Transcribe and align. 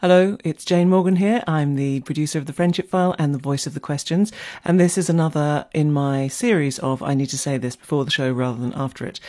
Hello, 0.00 0.36
it's 0.44 0.66
Jane 0.66 0.90
Morgan 0.90 1.16
here. 1.16 1.42
I'm 1.46 1.74
the 1.74 2.00
producer 2.00 2.38
of 2.38 2.44
The 2.44 2.52
Friendship 2.52 2.90
File 2.90 3.16
and 3.18 3.32
the 3.32 3.38
voice 3.38 3.66
of 3.66 3.72
the 3.72 3.80
questions. 3.80 4.30
And 4.62 4.78
this 4.78 4.98
is 4.98 5.08
another 5.08 5.68
in 5.72 5.90
my 5.90 6.28
series 6.28 6.78
of 6.80 7.02
I 7.02 7.14
need 7.14 7.30
to 7.30 7.38
say 7.38 7.56
this 7.56 7.76
before 7.76 8.04
the 8.04 8.10
show 8.10 8.30
rather 8.30 8.60
than 8.60 8.74
after 8.74 9.06
it. 9.06 9.20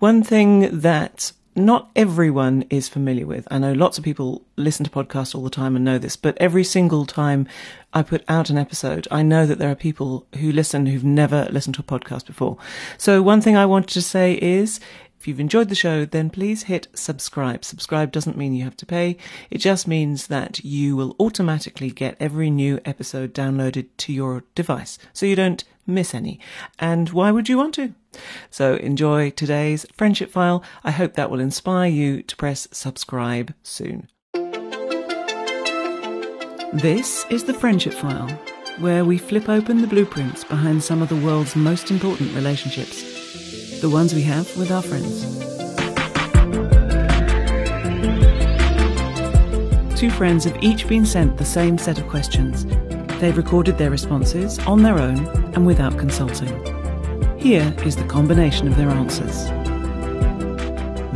One 0.00 0.24
thing 0.24 0.80
that 0.80 1.30
not 1.54 1.90
everyone 1.94 2.64
is 2.70 2.88
familiar 2.88 3.24
with. 3.24 3.46
I 3.52 3.58
know 3.58 3.72
lots 3.72 3.98
of 3.98 4.04
people 4.04 4.42
listen 4.56 4.84
to 4.84 4.90
podcasts 4.90 5.32
all 5.32 5.44
the 5.44 5.48
time 5.48 5.76
and 5.76 5.84
know 5.84 5.96
this, 5.96 6.16
but 6.16 6.36
every 6.38 6.64
single 6.64 7.06
time 7.06 7.46
I 7.94 8.02
put 8.02 8.24
out 8.28 8.50
an 8.50 8.58
episode, 8.58 9.06
I 9.12 9.22
know 9.22 9.46
that 9.46 9.58
there 9.58 9.70
are 9.70 9.76
people 9.76 10.26
who 10.40 10.50
listen 10.50 10.86
who've 10.86 11.04
never 11.04 11.46
listened 11.52 11.76
to 11.76 11.82
a 11.82 11.84
podcast 11.84 12.26
before. 12.26 12.58
So 12.98 13.22
one 13.22 13.40
thing 13.40 13.56
I 13.56 13.64
wanted 13.64 13.90
to 13.90 14.02
say 14.02 14.34
is 14.34 14.80
if 15.26 15.28
you've 15.30 15.40
enjoyed 15.40 15.70
the 15.70 15.74
show, 15.74 16.04
then 16.04 16.30
please 16.30 16.62
hit 16.62 16.86
subscribe. 16.94 17.64
Subscribe 17.64 18.12
doesn't 18.12 18.36
mean 18.36 18.54
you 18.54 18.62
have 18.62 18.76
to 18.76 18.86
pay. 18.86 19.16
It 19.50 19.58
just 19.58 19.88
means 19.88 20.28
that 20.28 20.64
you 20.64 20.94
will 20.94 21.16
automatically 21.18 21.90
get 21.90 22.16
every 22.20 22.48
new 22.48 22.78
episode 22.84 23.34
downloaded 23.34 23.88
to 23.96 24.12
your 24.12 24.44
device. 24.54 25.00
So 25.12 25.26
you 25.26 25.34
don't 25.34 25.64
miss 25.84 26.14
any. 26.14 26.38
And 26.78 27.10
why 27.10 27.32
would 27.32 27.48
you 27.48 27.58
want 27.58 27.74
to? 27.74 27.92
So 28.52 28.76
enjoy 28.76 29.30
today's 29.30 29.84
friendship 29.96 30.30
file. 30.30 30.62
I 30.84 30.92
hope 30.92 31.14
that 31.14 31.28
will 31.28 31.40
inspire 31.40 31.90
you 31.90 32.22
to 32.22 32.36
press 32.36 32.68
subscribe 32.70 33.52
soon. 33.64 34.08
This 36.72 37.26
is 37.30 37.42
the 37.42 37.54
friendship 37.58 37.94
file, 37.94 38.28
where 38.78 39.04
we 39.04 39.18
flip 39.18 39.48
open 39.48 39.80
the 39.80 39.88
blueprints 39.88 40.44
behind 40.44 40.84
some 40.84 41.02
of 41.02 41.08
the 41.08 41.16
world's 41.16 41.56
most 41.56 41.90
important 41.90 42.32
relationships 42.32 43.15
the 43.80 43.90
ones 43.90 44.14
we 44.14 44.22
have 44.22 44.56
with 44.56 44.70
our 44.70 44.82
friends. 44.82 45.24
Two 49.98 50.10
friends 50.10 50.44
have 50.44 50.62
each 50.62 50.88
been 50.88 51.04
sent 51.04 51.36
the 51.36 51.44
same 51.44 51.76
set 51.76 51.98
of 51.98 52.08
questions. 52.08 52.64
They've 53.20 53.36
recorded 53.36 53.76
their 53.76 53.90
responses 53.90 54.58
on 54.60 54.82
their 54.82 54.98
own 54.98 55.26
and 55.54 55.66
without 55.66 55.98
consulting. 55.98 56.48
Here 57.38 57.74
is 57.84 57.96
the 57.96 58.04
combination 58.04 58.66
of 58.66 58.76
their 58.76 58.88
answers. 58.88 59.46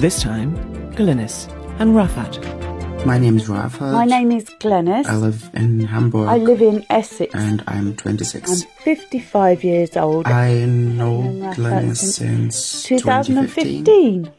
This 0.01 0.23
time, 0.23 0.55
Glenys 0.93 1.51
and 1.79 1.95
Raafat. 1.95 2.60
My 3.07 3.17
name 3.17 3.39
is 3.39 3.49
Rafa. 3.49 3.93
My 3.93 4.05
name 4.05 4.31
is 4.31 4.45
Glenys. 4.61 5.07
I 5.07 5.17
live 5.17 5.49
in 5.55 5.81
Hamburg. 5.81 6.29
I 6.29 6.37
live 6.37 6.61
in 6.61 6.85
Essex. 6.91 7.35
And 7.35 7.65
I'm 7.67 7.97
26. 7.97 8.51
I'm 8.51 8.69
55 8.85 9.65
years 9.65 9.97
old. 9.97 10.27
I 10.27 10.67
know 10.67 11.23
Glenys 11.55 11.97
since 11.97 12.85
2015. 12.85 13.85
2015. 13.85 14.33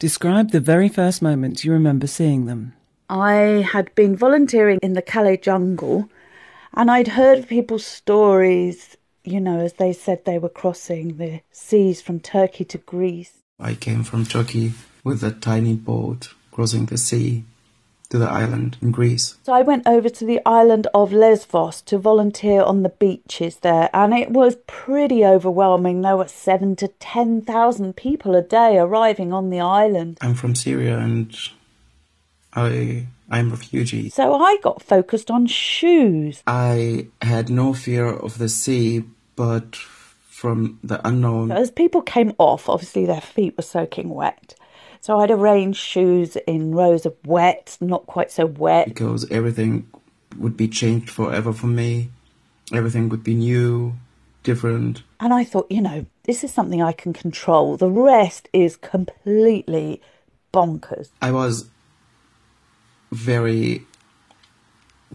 Describe 0.00 0.50
the 0.50 0.60
very 0.60 0.88
first 0.88 1.22
moment 1.22 1.64
you 1.64 1.72
remember 1.72 2.08
seeing 2.08 2.46
them. 2.46 2.74
I 3.08 3.64
had 3.72 3.94
been 3.94 4.16
volunteering 4.16 4.80
in 4.82 4.94
the 4.94 5.02
Calais 5.02 5.38
jungle 5.38 6.08
and 6.74 6.90
I'd 6.90 7.08
heard 7.08 7.48
people's 7.48 7.86
stories, 7.86 8.96
you 9.24 9.40
know, 9.40 9.60
as 9.60 9.74
they 9.74 9.92
said 9.92 10.24
they 10.24 10.38
were 10.38 10.48
crossing 10.48 11.16
the 11.16 11.42
seas 11.52 12.02
from 12.02 12.18
Turkey 12.18 12.64
to 12.66 12.78
Greece. 12.78 13.38
I 13.60 13.74
came 13.74 14.02
from 14.02 14.26
Turkey 14.26 14.72
with 15.04 15.22
a 15.22 15.30
tiny 15.30 15.74
boat 15.74 16.34
crossing 16.58 16.86
the 16.86 16.98
sea 16.98 17.44
to 18.08 18.18
the 18.18 18.28
island 18.28 18.76
in 18.82 18.90
Greece. 18.90 19.36
So 19.44 19.52
I 19.52 19.62
went 19.62 19.86
over 19.86 20.08
to 20.08 20.24
the 20.24 20.40
island 20.44 20.88
of 20.92 21.12
Lesvos 21.12 21.80
to 21.82 21.98
volunteer 21.98 22.64
on 22.64 22.82
the 22.82 22.88
beaches 22.88 23.58
there, 23.58 23.88
and 23.94 24.12
it 24.12 24.32
was 24.32 24.56
pretty 24.66 25.24
overwhelming. 25.24 26.00
There 26.00 26.16
were 26.16 26.26
seven 26.26 26.74
to 26.76 26.88
ten 26.88 27.42
thousand 27.42 27.94
people 27.94 28.34
a 28.34 28.42
day 28.42 28.76
arriving 28.76 29.32
on 29.32 29.50
the 29.50 29.60
island. 29.60 30.18
I'm 30.20 30.34
from 30.34 30.56
Syria 30.56 30.98
and 30.98 31.32
I 32.52 33.06
I'm 33.30 33.52
a 33.52 33.54
refugee. 33.54 34.10
So 34.10 34.34
I 34.34 34.56
got 34.60 34.82
focused 34.82 35.30
on 35.30 35.46
shoes. 35.46 36.42
I 36.44 37.06
had 37.22 37.50
no 37.50 37.72
fear 37.72 38.06
of 38.06 38.38
the 38.38 38.48
sea, 38.48 39.04
but 39.36 39.76
from 39.76 40.80
the 40.82 41.06
unknown. 41.06 41.52
As 41.52 41.70
people 41.70 42.02
came 42.02 42.32
off, 42.36 42.68
obviously 42.68 43.06
their 43.06 43.20
feet 43.20 43.56
were 43.56 43.62
soaking 43.62 44.08
wet. 44.08 44.56
So 45.00 45.20
I'd 45.20 45.30
arrange 45.30 45.76
shoes 45.76 46.36
in 46.46 46.72
rows 46.72 47.06
of 47.06 47.14
wet, 47.24 47.76
not 47.80 48.06
quite 48.06 48.30
so 48.30 48.46
wet. 48.46 48.88
Because 48.88 49.30
everything 49.30 49.88
would 50.36 50.56
be 50.56 50.68
changed 50.68 51.10
forever 51.10 51.52
for 51.52 51.66
me. 51.66 52.10
Everything 52.72 53.08
would 53.08 53.24
be 53.24 53.34
new, 53.34 53.94
different. 54.42 55.02
And 55.20 55.32
I 55.32 55.44
thought, 55.44 55.70
you 55.70 55.80
know, 55.80 56.06
this 56.24 56.44
is 56.44 56.52
something 56.52 56.82
I 56.82 56.92
can 56.92 57.12
control. 57.12 57.76
The 57.76 57.90
rest 57.90 58.48
is 58.52 58.76
completely 58.76 60.02
bonkers. 60.52 61.08
I 61.22 61.30
was 61.30 61.68
very 63.10 63.86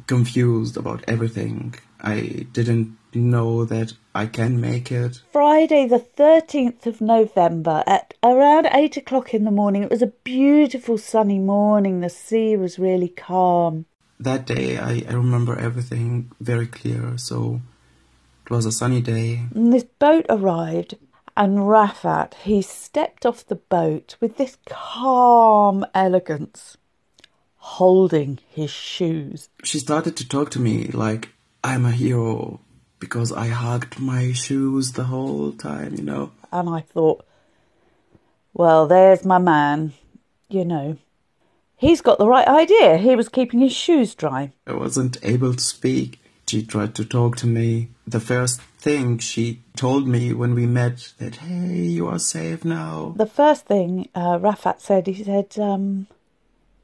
confused 0.07 0.77
about 0.77 1.03
everything. 1.07 1.75
I 2.01 2.47
didn't 2.51 2.97
know 3.15 3.65
that 3.65 3.93
I 4.15 4.25
can 4.27 4.59
make 4.61 4.91
it. 4.91 5.21
Friday, 5.31 5.87
the 5.87 5.99
13th 5.99 6.85
of 6.85 7.01
November, 7.01 7.83
at 7.87 8.13
around 8.21 8.67
8 8.71 8.97
o'clock 8.97 9.33
in 9.33 9.43
the 9.43 9.51
morning, 9.51 9.83
it 9.83 9.89
was 9.89 10.01
a 10.01 10.13
beautiful 10.23 10.97
sunny 10.97 11.39
morning. 11.39 12.01
The 12.01 12.09
sea 12.09 12.55
was 12.55 12.79
really 12.79 13.09
calm. 13.09 13.85
That 14.19 14.45
day, 14.45 14.77
I, 14.77 15.03
I 15.09 15.13
remember 15.13 15.57
everything 15.57 16.31
very 16.39 16.67
clear. 16.67 17.17
So 17.17 17.61
it 18.45 18.51
was 18.51 18.65
a 18.65 18.71
sunny 18.71 19.01
day. 19.01 19.41
And 19.55 19.73
this 19.73 19.83
boat 19.83 20.25
arrived, 20.29 20.95
and 21.35 21.59
Raafat, 21.59 22.35
he 22.35 22.61
stepped 22.61 23.25
off 23.25 23.45
the 23.45 23.55
boat 23.55 24.15
with 24.19 24.37
this 24.37 24.57
calm 24.67 25.85
elegance, 25.95 26.77
holding 27.57 28.39
his 28.47 28.69
shoes. 28.69 29.49
She 29.63 29.79
started 29.79 30.15
to 30.17 30.27
talk 30.27 30.51
to 30.51 30.59
me 30.59 30.87
like 30.87 31.29
I'm 31.63 31.85
a 31.85 31.91
hero 31.91 32.59
because 33.03 33.33
I 33.33 33.47
hugged 33.49 33.99
my 33.99 34.31
shoes 34.31 34.93
the 34.93 35.03
whole 35.03 35.51
time, 35.51 35.95
you 35.95 36.03
know. 36.03 36.31
And 36.53 36.69
I 36.69 36.79
thought, 36.79 37.25
well, 38.53 38.87
there's 38.87 39.25
my 39.25 39.39
man, 39.39 39.91
you 40.47 40.63
know. 40.63 40.95
He's 41.75 41.99
got 41.99 42.17
the 42.17 42.29
right 42.29 42.47
idea. 42.47 42.95
He 42.97 43.13
was 43.17 43.27
keeping 43.27 43.59
his 43.59 43.73
shoes 43.73 44.15
dry. 44.15 44.53
I 44.65 44.73
wasn't 44.73 45.17
able 45.21 45.53
to 45.53 45.59
speak. 45.61 46.21
She 46.47 46.63
tried 46.63 46.95
to 46.95 47.03
talk 47.03 47.35
to 47.37 47.47
me. 47.47 47.89
The 48.07 48.21
first 48.21 48.61
thing 48.79 49.17
she 49.17 49.59
told 49.75 50.07
me 50.07 50.31
when 50.31 50.55
we 50.55 50.65
met 50.65 51.11
that, 51.17 51.35
hey, 51.35 51.81
you 51.97 52.07
are 52.07 52.19
safe 52.19 52.63
now. 52.63 53.15
The 53.17 53.25
first 53.25 53.65
thing 53.65 54.07
uh, 54.15 54.37
Raafat 54.37 54.79
said, 54.79 55.07
he 55.07 55.23
said, 55.25 55.59
um, 55.59 56.07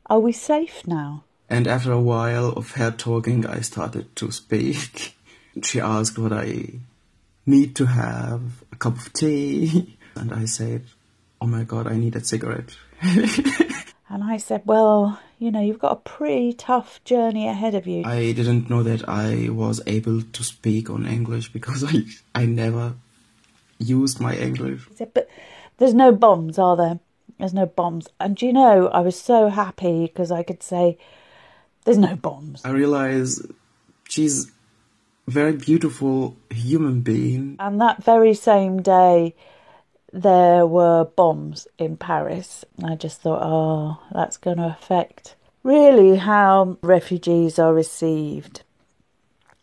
are 0.07 0.19
we 0.19 0.33
safe 0.33 0.85
now? 0.85 1.23
And 1.49 1.65
after 1.65 1.93
a 1.93 2.01
while 2.01 2.49
of 2.49 2.71
her 2.71 2.91
talking, 2.91 3.45
I 3.45 3.61
started 3.61 4.13
to 4.17 4.31
speak. 4.31 5.15
She 5.63 5.79
asked 5.79 6.17
what 6.17 6.33
I 6.33 6.79
need 7.45 7.75
to 7.77 7.85
have, 7.85 8.41
a 8.71 8.75
cup 8.75 8.97
of 8.97 9.13
tea. 9.13 9.95
And 10.15 10.33
I 10.33 10.45
said, 10.45 10.83
oh 11.39 11.47
my 11.47 11.63
god, 11.63 11.87
I 11.87 11.95
need 11.95 12.15
a 12.15 12.23
cigarette. 12.23 12.75
and 13.01 14.23
I 14.23 14.35
said, 14.35 14.63
well, 14.65 15.19
you 15.37 15.49
know, 15.49 15.61
you've 15.61 15.79
got 15.79 15.93
a 15.93 16.09
pretty 16.09 16.51
tough 16.51 17.01
journey 17.05 17.47
ahead 17.47 17.73
of 17.73 17.87
you. 17.87 18.03
I 18.03 18.33
didn't 18.33 18.69
know 18.69 18.83
that 18.83 19.07
I 19.07 19.47
was 19.49 19.81
able 19.87 20.21
to 20.21 20.43
speak 20.43 20.89
on 20.89 21.05
English 21.05 21.53
because 21.53 21.85
I, 21.85 22.01
I 22.35 22.45
never 22.45 22.95
used 23.77 24.19
my 24.19 24.35
English. 24.35 24.87
He 24.89 24.95
said, 24.95 25.13
but 25.13 25.29
there's 25.77 25.93
no 25.93 26.11
bombs, 26.11 26.59
are 26.59 26.75
there? 26.75 26.99
There's 27.37 27.53
no 27.53 27.65
bombs. 27.65 28.09
And 28.19 28.41
you 28.41 28.51
know, 28.51 28.89
I 28.89 28.99
was 28.99 29.17
so 29.17 29.47
happy 29.47 30.07
because 30.07 30.31
I 30.31 30.43
could 30.43 30.61
say, 30.61 30.97
there's 31.85 31.97
no 31.97 32.17
bombs. 32.17 32.65
I 32.65 32.71
realize 32.71 33.41
she's 34.09 34.51
very 35.29 35.53
beautiful 35.53 36.35
human 36.49 37.01
being. 37.01 37.55
And 37.59 37.79
that 37.81 38.03
very 38.03 38.33
same 38.33 38.81
day, 38.81 39.35
there 40.11 40.65
were 40.65 41.05
bombs 41.05 41.67
in 41.77 41.97
Paris. 41.97 42.65
I 42.83 42.95
just 42.95 43.21
thought, 43.21 43.41
oh, 43.43 44.01
that's 44.11 44.37
going 44.37 44.57
to 44.57 44.65
affect 44.65 45.35
really 45.63 46.17
how 46.17 46.77
refugees 46.81 47.59
are 47.59 47.73
received. 47.73 48.63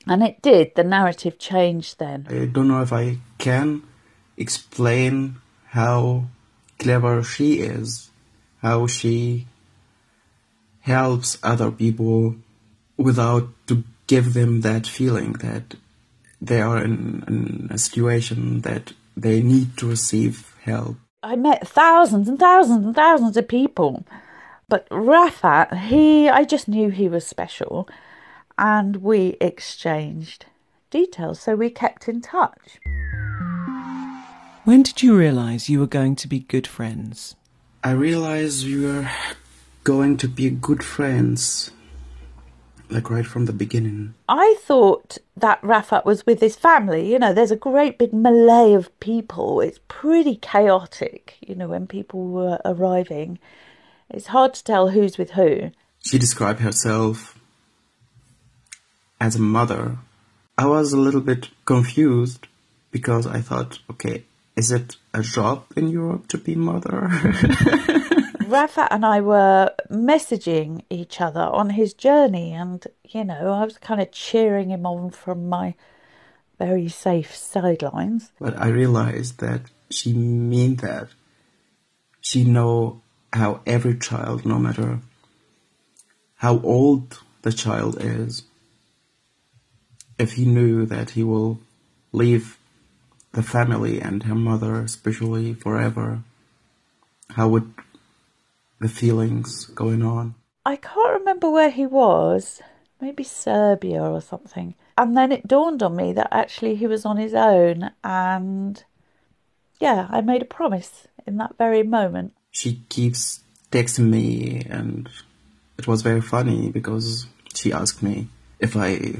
And 0.06 0.22
it 0.22 0.40
did. 0.40 0.74
The 0.76 0.84
narrative 0.84 1.38
changed 1.38 1.98
then. 1.98 2.26
I 2.30 2.46
don't 2.46 2.69
know 2.69 2.82
if 2.82 2.92
I 2.92 3.19
can 3.38 3.82
explain 4.36 5.36
how 5.70 6.26
clever 6.78 7.22
she 7.24 7.60
is, 7.60 8.10
how 8.62 8.86
she 8.86 9.46
helps 10.80 11.38
other 11.42 11.72
people 11.72 12.36
without 12.96 13.48
to 13.66 13.82
give 14.06 14.35
them 14.35 14.61
that 14.62 14.87
feeling 14.87 15.32
that 15.35 15.76
they 16.41 16.61
are 16.61 16.82
in, 16.82 17.25
in 17.26 17.69
a 17.70 17.79
situation 17.79 18.61
that 18.62 18.93
they 19.17 19.43
need 19.43 19.76
to 19.79 19.88
receive 19.88 20.55
help. 20.62 20.97
I 21.23 21.37
met 21.37 21.67
thousands 21.67 22.29
and 22.29 22.38
thousands 22.38 22.85
and 22.85 22.94
thousands 22.94 23.37
of 23.37 23.49
people, 23.49 24.06
but 24.69 24.88
Raafat, 24.91 25.87
he, 25.88 26.29
I 26.29 26.44
just 26.44 26.69
knew 26.69 26.91
he 26.91 27.08
was 27.08 27.26
special, 27.26 27.88
and 28.58 28.97
we 28.97 29.37
exchanged 29.41 30.47
details, 30.91 31.41
so 31.41 31.56
we 31.56 31.70
kept 31.70 32.08
in 32.08 32.20
touch. 32.20 32.79
When 34.64 34.82
did 34.82 35.03
you 35.03 35.17
realise 35.17 35.69
you 35.69 35.81
were 35.81 35.87
going 35.87 36.17
to 36.17 36.29
be 36.29 36.41
good 36.41 36.67
friends? 36.67 37.37
I 37.85 37.93
realized 37.93 38.67
we 38.67 38.85
were 38.85 39.08
going 39.85 40.17
to 40.19 40.29
be 40.29 40.50
good 40.50 40.82
friends, 40.82 41.70
like 42.90 43.10
right 43.10 43.26
from 43.26 43.46
the 43.46 43.52
beginning. 43.52 44.14
I 44.28 44.56
thought 44.60 45.18
that 45.36 45.60
Raafat 45.62 46.04
was 46.04 46.26
with 46.26 46.40
his 46.40 46.56
family. 46.56 47.10
You 47.10 47.18
know, 47.18 47.32
there's 47.32 47.50
a 47.50 47.56
great 47.56 47.98
big 47.98 48.12
melee 48.12 48.74
of 48.74 48.98
people. 49.00 49.60
It's 49.60 49.80
pretty 49.88 50.36
chaotic, 50.36 51.36
you 51.40 51.54
know, 51.54 51.68
when 51.68 51.86
people 51.86 52.26
were 52.28 52.60
arriving. 52.64 53.38
It's 54.10 54.28
hard 54.28 54.54
to 54.54 54.64
tell 54.64 54.90
who's 54.90 55.18
with 55.18 55.32
who. 55.32 55.72
She 56.00 56.18
described 56.18 56.60
herself 56.60 57.38
as 59.20 59.36
a 59.36 59.40
mother. 59.40 59.98
I 60.56 60.66
was 60.66 60.92
a 60.92 61.00
little 61.00 61.20
bit 61.20 61.48
confused 61.64 62.46
because 62.90 63.26
I 63.26 63.40
thought, 63.40 63.80
okay, 63.90 64.24
is 64.54 64.70
it 64.70 64.96
a 65.12 65.22
job 65.22 65.64
in 65.76 65.88
Europe 65.88 66.28
to 66.28 66.38
be 66.38 66.54
mother? 66.54 67.10
Rafa 68.46 68.93
and 68.93 69.04
I 69.04 69.20
were 69.20 69.75
messaging 69.90 70.82
each 70.88 71.20
other 71.20 71.40
on 71.40 71.70
his 71.70 71.94
journey, 71.94 72.52
and 72.52 72.87
you 73.04 73.25
know, 73.25 73.52
I 73.52 73.64
was 73.64 73.78
kind 73.78 74.00
of 74.00 74.12
cheering 74.12 74.70
him 74.70 74.87
on 74.87 75.10
from 75.10 75.48
my 75.48 75.75
very 76.58 76.88
safe 76.88 77.34
sidelines. 77.34 78.31
But 78.38 78.56
I 78.56 78.69
realized 78.69 79.40
that 79.40 79.62
she 79.90 80.12
meant 80.12 80.81
that. 80.82 81.08
She 82.20 82.44
know 82.44 83.02
how 83.32 83.60
every 83.66 83.98
child, 83.98 84.44
no 84.44 84.58
matter 84.58 85.00
how 86.37 86.60
old 86.60 87.20
the 87.43 87.52
child 87.52 87.98
is, 88.00 88.43
if 90.19 90.32
he 90.32 90.44
knew 90.44 90.87
that 90.87 91.10
he 91.10 91.22
will 91.22 91.60
leave 92.12 92.58
the 93.32 93.43
family 93.43 94.00
and 94.00 94.22
her 94.25 94.34
mother, 94.34 94.81
especially 94.81 95.54
forever, 95.54 96.22
how 97.31 97.48
would 97.48 97.72
the 98.81 98.88
feelings 98.88 99.67
going 99.67 100.02
on? 100.02 100.34
I 100.64 100.76
can't 100.76 101.20
remember 101.20 101.50
where 101.50 101.70
he 101.70 101.87
was, 101.87 102.61
maybe 103.00 103.23
Serbia 103.23 104.02
or 104.02 104.20
something. 104.20 104.75
And 104.99 105.17
then 105.17 105.31
it 105.32 105.46
dawned 105.46 105.82
on 105.82 105.94
me 105.96 106.12
that 106.14 106.28
actually 106.32 106.75
he 106.76 106.87
was 106.87 107.05
on 107.05 107.17
his 107.19 107.34
own, 107.34 107.90
and 108.02 108.82
yeah, 109.78 110.06
I 110.11 110.23
made 110.23 110.43
a 110.43 110.46
promise 110.46 111.06
in 111.26 111.37
that 111.37 111.58
very 111.58 111.82
moment. 111.82 112.32
She 112.50 112.82
keeps 112.88 113.40
texting 113.70 114.08
me, 114.08 114.67
and 114.69 115.08
it 115.79 115.87
was 115.87 116.02
very 116.02 116.22
funny 116.22 116.70
because 116.70 117.26
she 117.55 117.72
asked 117.72 118.02
me 118.02 118.29
if 118.58 118.76
I 118.76 119.17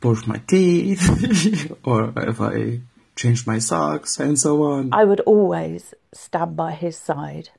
brush 0.00 0.26
my 0.26 0.40
teeth 0.48 1.72
or 1.84 2.12
if 2.16 2.40
I 2.40 2.80
change 3.14 3.46
my 3.46 3.58
socks 3.58 4.18
and 4.18 4.38
so 4.38 4.62
on. 4.62 4.90
I 4.92 5.04
would 5.04 5.20
always 5.20 5.94
stand 6.12 6.56
by 6.56 6.72
his 6.72 6.96
side. 6.96 7.50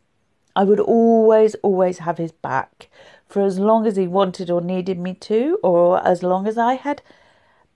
I 0.55 0.63
would 0.63 0.79
always, 0.79 1.55
always 1.55 1.99
have 1.99 2.17
his 2.17 2.31
back 2.31 2.89
for 3.27 3.41
as 3.41 3.59
long 3.59 3.87
as 3.87 3.95
he 3.95 4.07
wanted 4.07 4.49
or 4.49 4.61
needed 4.61 4.99
me 4.99 5.13
to, 5.13 5.57
or 5.63 6.05
as 6.05 6.21
long 6.21 6.47
as 6.47 6.57
I 6.57 6.73
had 6.73 7.01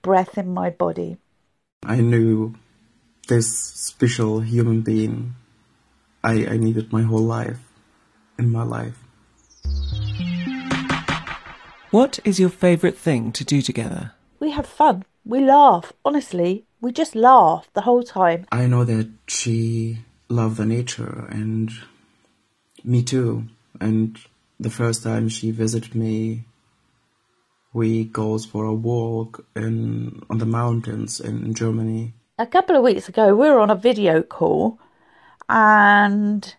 breath 0.02 0.36
in 0.36 0.52
my 0.52 0.70
body. 0.70 1.16
I 1.84 2.00
knew 2.00 2.54
this 3.28 3.50
special 3.56 4.40
human 4.40 4.82
being 4.82 5.34
I, 6.26 6.46
I 6.46 6.56
needed 6.56 6.92
my 6.92 7.02
whole 7.02 7.20
life 7.20 7.60
in 8.36 8.50
my 8.50 8.64
life. 8.64 8.98
What 11.92 12.18
is 12.24 12.40
your 12.40 12.50
favourite 12.50 12.98
thing 12.98 13.30
to 13.32 13.44
do 13.44 13.62
together? 13.62 14.12
We 14.40 14.50
have 14.50 14.66
fun. 14.66 15.04
We 15.24 15.40
laugh. 15.40 15.92
Honestly, 16.04 16.64
we 16.80 16.90
just 16.90 17.14
laugh 17.14 17.68
the 17.74 17.82
whole 17.82 18.02
time. 18.02 18.46
I 18.50 18.66
know 18.66 18.84
that 18.84 19.08
she 19.28 20.00
loved 20.28 20.56
the 20.56 20.66
nature 20.66 21.28
and 21.30 21.70
me 22.86 23.02
too. 23.02 23.44
And 23.80 24.18
the 24.58 24.70
first 24.70 25.02
time 25.02 25.28
she 25.28 25.50
visited 25.50 25.94
me, 25.94 26.44
we 27.72 28.04
goes 28.04 28.46
for 28.46 28.64
a 28.64 28.72
walk 28.72 29.44
in 29.54 30.22
on 30.30 30.38
the 30.38 30.46
mountains 30.46 31.20
in 31.20 31.52
Germany. 31.52 32.14
A 32.38 32.46
couple 32.46 32.76
of 32.76 32.82
weeks 32.82 33.08
ago, 33.08 33.34
we 33.34 33.48
were 33.50 33.60
on 33.60 33.70
a 33.70 33.74
video 33.74 34.22
call, 34.22 34.78
and 35.48 36.54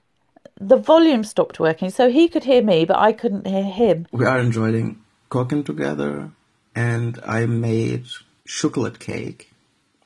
the 0.59 0.77
volume 0.77 1.23
stopped 1.23 1.59
working, 1.59 1.89
so 1.89 2.09
he 2.09 2.27
could 2.27 2.43
hear 2.43 2.61
me, 2.61 2.85
but 2.85 2.97
I 2.97 3.13
couldn't 3.13 3.47
hear 3.47 3.63
him. 3.63 4.07
We 4.11 4.25
are 4.25 4.39
enjoying 4.39 5.01
cooking 5.29 5.63
together, 5.63 6.31
and 6.75 7.19
I 7.25 7.45
made 7.47 8.05
chocolate 8.45 8.99
cake, 8.99 9.51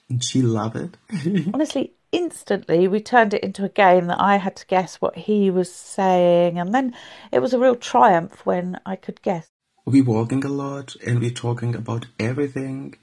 and 0.09 0.23
she 0.23 0.41
loved 0.41 0.75
it. 0.77 0.97
Honestly, 1.53 1.91
instantly 2.12 2.88
we 2.88 3.02
turned 3.02 3.34
it 3.34 3.44
into 3.44 3.66
a 3.66 3.69
game 3.69 4.08
that 4.08 4.22
I 4.22 4.38
had 4.38 4.56
to 4.58 4.68
guess 4.68 4.96
what 4.96 5.16
he 5.18 5.50
was 5.50 5.74
saying, 5.74 6.60
and 6.60 6.74
then 6.74 6.96
it 7.31 7.40
was 7.40 7.54
a 7.54 7.60
real 7.60 7.75
triumph 7.75 8.46
when 8.46 8.80
I 8.86 8.96
could 8.96 9.22
guess. 9.22 9.48
we 9.86 10.02
walking 10.02 10.46
a 10.46 10.50
lot, 10.50 10.96
and 11.06 11.19
we 11.19 11.31
talking 11.31 11.75
about 11.75 12.06
everything. 12.19 12.96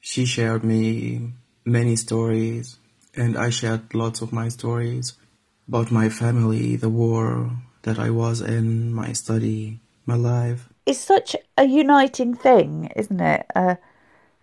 She 0.00 0.24
shared 0.26 0.62
me 0.62 1.32
many 1.64 1.96
stories, 1.96 2.78
and 3.14 3.36
I 3.36 3.50
shared 3.50 3.94
lots 3.94 4.20
of 4.20 4.32
my 4.32 4.48
stories 4.48 5.14
about 5.68 5.90
my 5.90 6.08
family, 6.08 6.76
the 6.76 6.88
war 6.88 7.50
that 7.82 7.98
I 7.98 8.10
was 8.10 8.40
in, 8.40 8.92
my 8.92 9.12
study, 9.12 9.80
my 10.04 10.14
life. 10.14 10.68
It's 10.84 11.00
such 11.00 11.34
a 11.56 11.64
uniting 11.64 12.34
thing, 12.34 12.90
isn't 12.94 13.20
it? 13.20 13.46
A, 13.54 13.78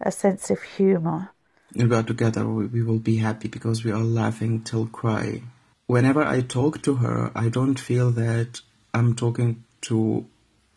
a 0.01 0.11
sense 0.11 0.49
of 0.49 0.61
humour. 0.61 1.32
When 1.73 1.89
we 1.89 1.95
are 1.95 2.03
together, 2.03 2.47
we, 2.47 2.67
we 2.67 2.83
will 2.83 2.99
be 2.99 3.17
happy 3.17 3.47
because 3.47 3.83
we 3.83 3.91
are 3.91 4.03
laughing 4.03 4.61
till 4.61 4.85
cry. 4.85 5.41
Whenever 5.87 6.23
I 6.23 6.41
talk 6.41 6.81
to 6.83 6.95
her, 6.95 7.31
I 7.35 7.49
don't 7.49 7.79
feel 7.79 8.11
that 8.11 8.61
I'm 8.93 9.15
talking 9.15 9.63
to 9.81 10.25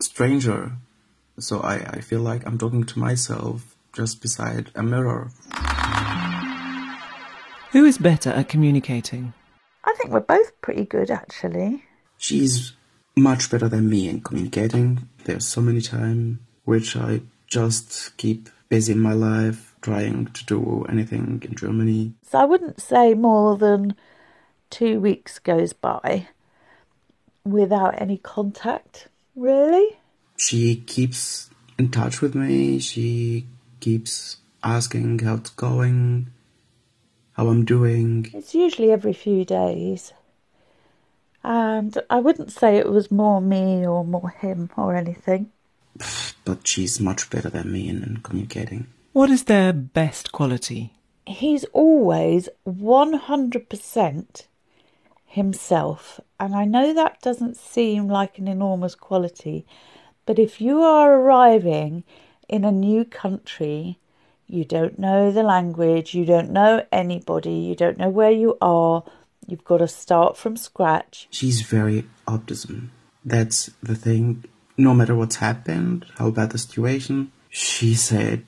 stranger. 0.01 0.73
So 1.39 1.61
I, 1.61 1.75
I 1.75 2.01
feel 2.01 2.21
like 2.21 2.47
I'm 2.47 2.57
talking 2.57 2.85
to 2.85 2.99
myself 2.99 3.77
just 3.93 4.23
beside 4.23 4.71
a 4.75 4.83
mirror. 4.83 5.31
Who 7.73 7.85
is 7.85 7.99
better 7.99 8.31
at 8.31 8.49
communicating? 8.49 9.35
I 9.85 9.93
think 9.99 10.11
we're 10.11 10.21
both 10.21 10.61
pretty 10.63 10.87
good, 10.87 11.11
actually. 11.11 11.85
She's 12.17 12.73
much 13.15 13.51
better 13.51 13.69
than 13.69 13.91
me 13.91 14.09
in 14.09 14.23
communicating. 14.23 15.09
There's 15.25 15.47
so 15.47 15.61
many 15.61 15.83
time 15.83 16.41
which 16.65 16.97
I 16.97 17.21
just 17.47 18.17
keep 18.17 18.49
busy 18.69 18.93
in 18.93 18.99
my 18.99 19.13
life 19.13 19.75
trying 19.81 20.27
to 20.27 20.45
do 20.45 20.85
anything 20.89 21.43
in 21.45 21.55
Germany. 21.55 22.15
So 22.23 22.39
I 22.39 22.45
wouldn't 22.45 22.81
say 22.81 23.15
more 23.15 23.57
than 23.57 23.95
two 24.71 25.01
weeks 25.01 25.39
goes 25.39 25.73
by 25.73 26.29
without 27.45 28.01
any 28.01 28.19
contact, 28.19 29.09
really. 29.35 29.99
She 30.37 30.77
keeps 30.77 31.51
in 31.79 31.91
touch 31.91 32.21
with 32.21 32.35
me. 32.35 32.79
She 32.81 33.47
keeps 33.81 34.39
asking 34.63 35.21
how 35.21 35.35
it's 35.35 35.51
going, 35.51 36.31
how 37.33 37.49
I'm 37.49 37.65
doing. 37.65 38.31
It's 38.35 38.55
usually 38.55 38.91
every 38.91 39.13
few 39.13 39.45
days. 39.45 40.13
And 41.45 41.97
I 42.11 42.19
wouldn't 42.19 42.51
say 42.51 42.77
it 42.77 42.91
was 42.91 43.11
more 43.13 43.41
me 43.41 43.87
or 43.87 44.05
more 44.05 44.31
him 44.31 44.71
or 44.77 44.97
anything. 44.97 45.53
But 46.45 46.67
she's 46.67 47.01
much 47.01 47.31
better 47.31 47.49
than 47.49 47.73
me 47.73 47.89
in, 47.89 48.03
in 48.03 48.19
communicating. 48.23 48.87
What 49.13 49.31
is 49.31 49.45
their 49.45 49.73
best 49.73 50.33
quality? 50.33 50.93
He's 51.27 51.65
always 51.73 52.49
100% 52.67 54.47
himself. 55.25 56.21
And 56.39 56.55
I 56.55 56.65
know 56.65 56.95
that 56.95 57.21
doesn't 57.21 57.57
seem 57.57 58.09
like 58.09 58.39
an 58.39 58.49
enormous 58.49 58.95
quality, 58.95 59.67
but 60.25 60.39
if 60.39 60.61
you 60.61 60.83
are 60.83 61.15
arriving 61.15 62.05
in 62.49 62.65
a 62.65 62.73
new 62.73 63.05
country, 63.05 63.99
you 64.47 64.65
don't 64.65 64.99
know 64.99 65.31
the 65.31 65.43
language, 65.43 66.15
you 66.15 66.25
don't 66.25 66.51
know 66.51 66.85
anybody, 66.93 67.53
you 67.53 67.75
don't 67.75 67.99
know 67.99 68.09
where 68.09 68.31
you 68.31 68.57
are, 68.61 69.03
you've 69.47 69.65
got 69.65 69.79
to 69.79 69.89
start 69.89 70.37
from 70.37 70.57
scratch. 70.57 71.29
She's 71.31 71.61
very 71.63 72.05
optimism. 72.27 72.93
That's 73.25 73.71
the 73.83 73.97
thing. 73.97 74.45
No 74.79 74.95
matter 74.95 75.15
what's 75.15 75.37
happened, 75.37 76.07
how 76.19 76.31
bad 76.31 76.51
the 76.51 76.59
situation, 76.59 77.33
she 77.49 77.95
said, 77.95 78.45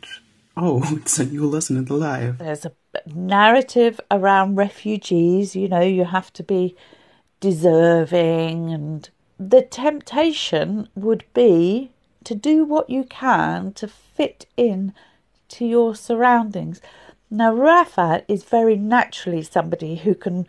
"Oh, 0.56 0.82
it's 0.97 1.18
a 1.18 1.25
new 1.25 1.47
lesson 1.47 1.76
in 1.76 1.87
the 1.87 1.94
life." 1.94 2.38
There's 2.38 2.66
a 2.66 2.73
narrative 3.14 4.00
around 4.11 4.56
refugees, 4.56 5.56
you 5.56 5.68
know, 5.68 5.80
you 5.80 6.04
have 6.04 6.32
to 6.35 6.42
be 6.42 6.76
deserving, 7.40 8.73
and 8.73 9.08
the 9.38 9.62
temptation 9.62 10.88
would 10.94 11.25
be 11.32 11.90
to 12.25 12.35
do 12.35 12.64
what 12.64 12.90
you 12.90 13.04
can 13.04 13.73
to 13.73 13.88
fit 13.88 14.47
in 14.56 14.92
to 15.49 15.64
your 15.64 15.94
surroundings. 15.94 16.80
Now, 17.30 17.54
Rafa 17.54 18.23
is 18.28 18.44
very 18.44 18.76
naturally 18.76 19.42
somebody 19.42 19.97
who 19.97 20.14
can 20.14 20.47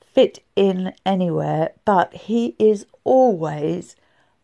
fit 0.00 0.42
in 0.56 0.92
anywhere, 1.04 1.72
but 1.84 2.14
he 2.14 2.54
is 2.58 2.86
always 3.04 3.96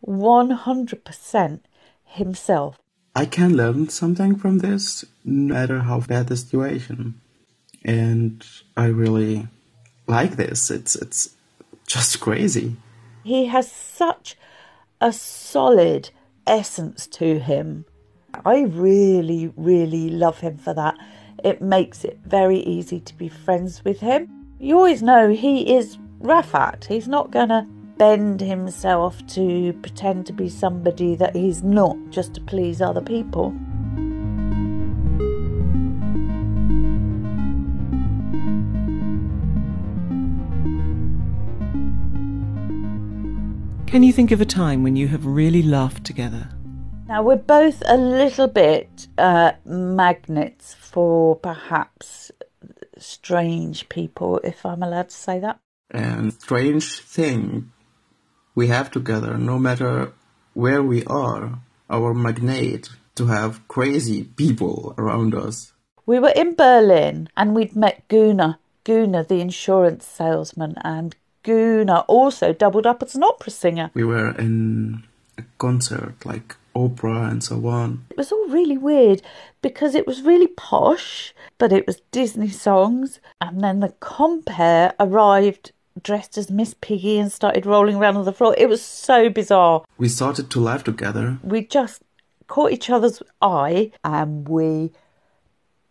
100% 0.07 1.59
himself. 2.03 2.79
I 3.15 3.25
can 3.25 3.55
learn 3.55 3.89
something 3.89 4.35
from 4.35 4.59
this, 4.59 5.05
no 5.23 5.53
matter 5.53 5.79
how 5.79 6.01
bad 6.01 6.27
the 6.27 6.37
situation. 6.37 7.19
And 7.83 8.45
I 8.75 8.87
really 8.87 9.47
like 10.07 10.35
this. 10.35 10.69
It's 10.69 10.95
it's 10.95 11.35
just 11.87 12.19
crazy. 12.19 12.75
He 13.23 13.45
has 13.45 13.71
such 13.71 14.35
a 14.99 15.13
solid 15.13 16.09
essence 16.45 17.07
to 17.07 17.39
him. 17.39 17.85
I 18.45 18.61
really, 18.63 19.53
really 19.55 20.09
love 20.09 20.39
him 20.39 20.57
for 20.57 20.73
that. 20.73 20.97
It 21.43 21.61
makes 21.61 22.03
it 22.03 22.19
very 22.25 22.59
easy 22.59 22.99
to 22.99 23.13
be 23.15 23.29
friends 23.29 23.83
with 23.85 23.99
him. 23.99 24.29
You 24.59 24.77
always 24.77 25.01
know 25.01 25.29
he 25.29 25.75
is 25.75 25.97
Raafat. 26.21 26.85
He's 26.85 27.07
not 27.07 27.31
going 27.31 27.49
to 27.49 27.67
bend 27.97 28.41
himself 28.41 29.25
to 29.27 29.73
pretend 29.81 30.25
to 30.27 30.33
be 30.33 30.49
somebody 30.49 31.15
that 31.15 31.35
he's 31.35 31.63
not 31.63 31.97
just 32.09 32.33
to 32.35 32.41
please 32.41 32.81
other 32.81 33.01
people. 33.01 33.51
Can 43.87 44.03
you 44.03 44.11
think 44.11 44.31
of 44.31 44.41
a 44.41 44.45
time 44.45 44.83
when 44.83 44.97
you 44.97 45.07
have 45.07 45.25
really 45.25 45.63
laughed 45.63 46.03
together? 46.03 46.49
Now, 47.07 47.23
we're 47.23 47.37
both 47.37 47.81
a 47.85 47.95
little 47.95 48.47
bit 48.47 49.07
uh, 49.17 49.53
magnets 49.63 50.73
for 50.73 51.37
perhaps 51.37 52.31
strange 52.97 53.87
people, 53.87 54.39
if 54.43 54.65
I'm 54.65 54.83
allowed 54.83 55.09
to 55.09 55.15
say 55.15 55.39
that. 55.39 55.59
And 55.91 56.33
strange 56.33 56.99
thing 56.99 57.71
we 58.55 58.67
have 58.67 58.89
together, 58.89 59.37
no 59.37 59.59
matter 59.59 60.13
where 60.53 60.81
we 60.81 61.03
are, 61.05 61.59
our 61.89 62.13
magnet 62.13 62.89
to 63.15 63.27
have 63.27 63.67
crazy 63.67 64.23
people 64.23 64.95
around 64.97 65.35
us. 65.35 65.73
We 66.05 66.19
were 66.19 66.33
in 66.35 66.55
Berlin 66.55 67.29
and 67.35 67.53
we'd 67.53 67.75
met 67.75 68.07
Gunnar, 68.07 68.57
Gunnar 68.83 69.23
the 69.23 69.41
insurance 69.41 70.05
salesman, 70.05 70.75
and 70.83 71.15
Gunnar 71.43 72.05
also 72.07 72.53
doubled 72.53 72.85
up 72.85 73.03
as 73.03 73.15
an 73.15 73.23
opera 73.23 73.51
singer. 73.51 73.91
We 73.93 74.03
were 74.03 74.31
in 74.31 75.03
a 75.37 75.43
concert 75.57 76.25
like 76.25 76.55
opera 76.75 77.29
and 77.29 77.43
so 77.43 77.67
on. 77.67 78.05
It 78.09 78.17
was 78.17 78.31
all 78.31 78.47
really 78.47 78.77
weird 78.77 79.21
because 79.61 79.95
it 79.95 80.05
was 80.05 80.21
really 80.21 80.47
posh, 80.47 81.33
but 81.57 81.71
it 81.71 81.87
was 81.87 82.01
Disney 82.11 82.49
songs. 82.49 83.19
And 83.41 83.61
then 83.61 83.79
the 83.79 83.93
compere 83.99 84.93
arrived 84.99 85.71
dressed 86.01 86.37
as 86.37 86.49
Miss 86.49 86.75
Piggy 86.81 87.17
and 87.17 87.31
started 87.31 87.65
rolling 87.65 87.95
around 87.95 88.17
on 88.17 88.25
the 88.25 88.33
floor. 88.33 88.55
It 88.57 88.69
was 88.69 88.83
so 88.83 89.29
bizarre. 89.29 89.83
We 89.97 90.09
started 90.09 90.49
to 90.51 90.59
laugh 90.59 90.83
together. 90.83 91.39
We 91.43 91.65
just 91.65 92.01
caught 92.47 92.71
each 92.71 92.89
other's 92.89 93.21
eye 93.41 93.91
and 94.03 94.47
we 94.47 94.91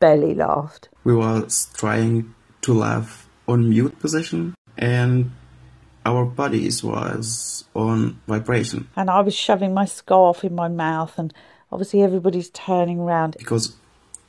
barely 0.01 0.35
laughed. 0.35 0.89
We 1.05 1.15
were 1.15 1.47
trying 1.75 2.35
to 2.63 2.75
laugh 2.75 3.29
on 3.49 3.71
mute 3.71 3.99
position 3.99 4.55
and 4.77 5.31
our 6.07 6.25
bodies 6.25 6.85
was 6.85 7.65
on 7.75 8.21
vibration. 8.27 8.89
And 8.97 9.11
I 9.11 9.21
was 9.21 9.35
shoving 9.35 9.73
my 9.73 9.87
scarf 9.87 10.45
in 10.45 10.55
my 10.55 10.69
mouth 10.69 11.19
and 11.19 11.33
obviously 11.73 12.03
everybody's 12.03 12.51
turning 12.51 13.01
around. 13.01 13.37
Because 13.39 13.77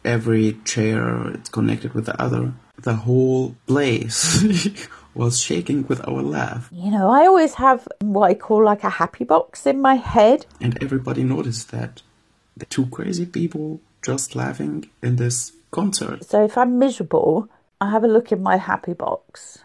every 0.06 0.54
chair 0.64 1.32
is 1.32 1.50
connected 1.50 1.94
with 1.94 2.06
the 2.06 2.20
other. 2.22 2.54
The 2.78 2.96
whole 2.96 3.56
place 3.68 4.44
was 5.16 5.40
shaking 5.40 5.88
with 5.88 6.06
our 6.08 6.22
laugh. 6.22 6.70
You 6.72 6.92
know, 6.92 7.10
I 7.10 7.26
always 7.26 7.56
have 7.56 7.88
what 8.02 8.30
I 8.30 8.34
call 8.36 8.64
like 8.64 8.84
a 8.84 8.90
happy 8.90 9.24
box 9.24 9.66
in 9.66 9.82
my 9.82 9.96
head. 9.96 10.46
And 10.62 10.82
everybody 10.84 11.24
noticed 11.24 11.72
that. 11.72 12.02
The 12.58 12.66
two 12.66 12.86
crazy 12.88 13.26
people 13.26 13.82
just 14.02 14.36
laughing 14.36 14.90
in 15.02 15.16
this 15.16 15.54
concert. 15.72 16.24
So 16.26 16.44
if 16.44 16.58
I'm 16.58 16.78
miserable, 16.78 17.50
I 17.82 17.90
have 17.90 18.04
a 18.04 18.08
look 18.08 18.32
in 18.32 18.44
my 18.44 18.58
happy 18.58 18.94
box. 18.94 19.60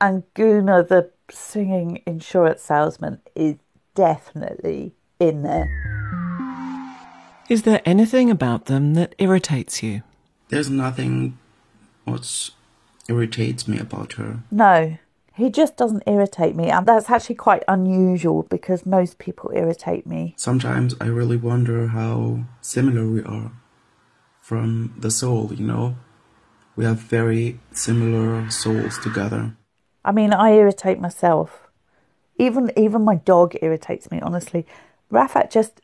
And 0.00 0.24
Gunnar, 0.34 0.82
the 0.82 1.10
singing 1.30 2.02
insurance 2.06 2.62
salesman, 2.62 3.20
is 3.34 3.56
definitely 3.94 4.92
in 5.18 5.42
there. 5.42 5.68
Is 7.48 7.62
there 7.62 7.80
anything 7.84 8.30
about 8.30 8.66
them 8.66 8.94
that 8.94 9.14
irritates 9.18 9.82
you? 9.82 10.02
There's 10.48 10.70
nothing 10.70 11.38
what 12.04 12.50
irritates 13.12 13.68
me 13.68 13.78
about 13.78 14.14
her. 14.14 14.42
No, 14.50 14.98
he 15.34 15.50
just 15.50 15.76
doesn't 15.76 16.02
irritate 16.06 16.54
me. 16.54 16.70
And 16.70 16.86
that's 16.86 17.08
actually 17.10 17.36
quite 17.36 17.62
unusual 17.68 18.42
because 18.44 18.84
most 18.84 19.18
people 19.18 19.50
irritate 19.54 20.06
me. 20.06 20.34
Sometimes 20.36 20.94
I 21.00 21.06
really 21.06 21.36
wonder 21.36 21.88
how 21.88 22.44
similar 22.60 23.06
we 23.06 23.22
are 23.22 23.52
from 24.40 24.94
the 24.98 25.10
soul, 25.10 25.52
you 25.54 25.66
know? 25.66 25.96
We 26.76 26.84
have 26.84 26.98
very 26.98 27.60
similar 27.72 28.50
souls 28.50 28.98
together. 28.98 29.56
I 30.04 30.12
mean, 30.12 30.32
I 30.32 30.52
irritate 30.52 31.00
myself. 31.00 31.68
Even 32.38 32.72
even 32.76 33.02
my 33.02 33.16
dog 33.16 33.54
irritates 33.62 34.10
me, 34.10 34.20
honestly. 34.20 34.66
Raafat 35.12 35.50
just 35.50 35.80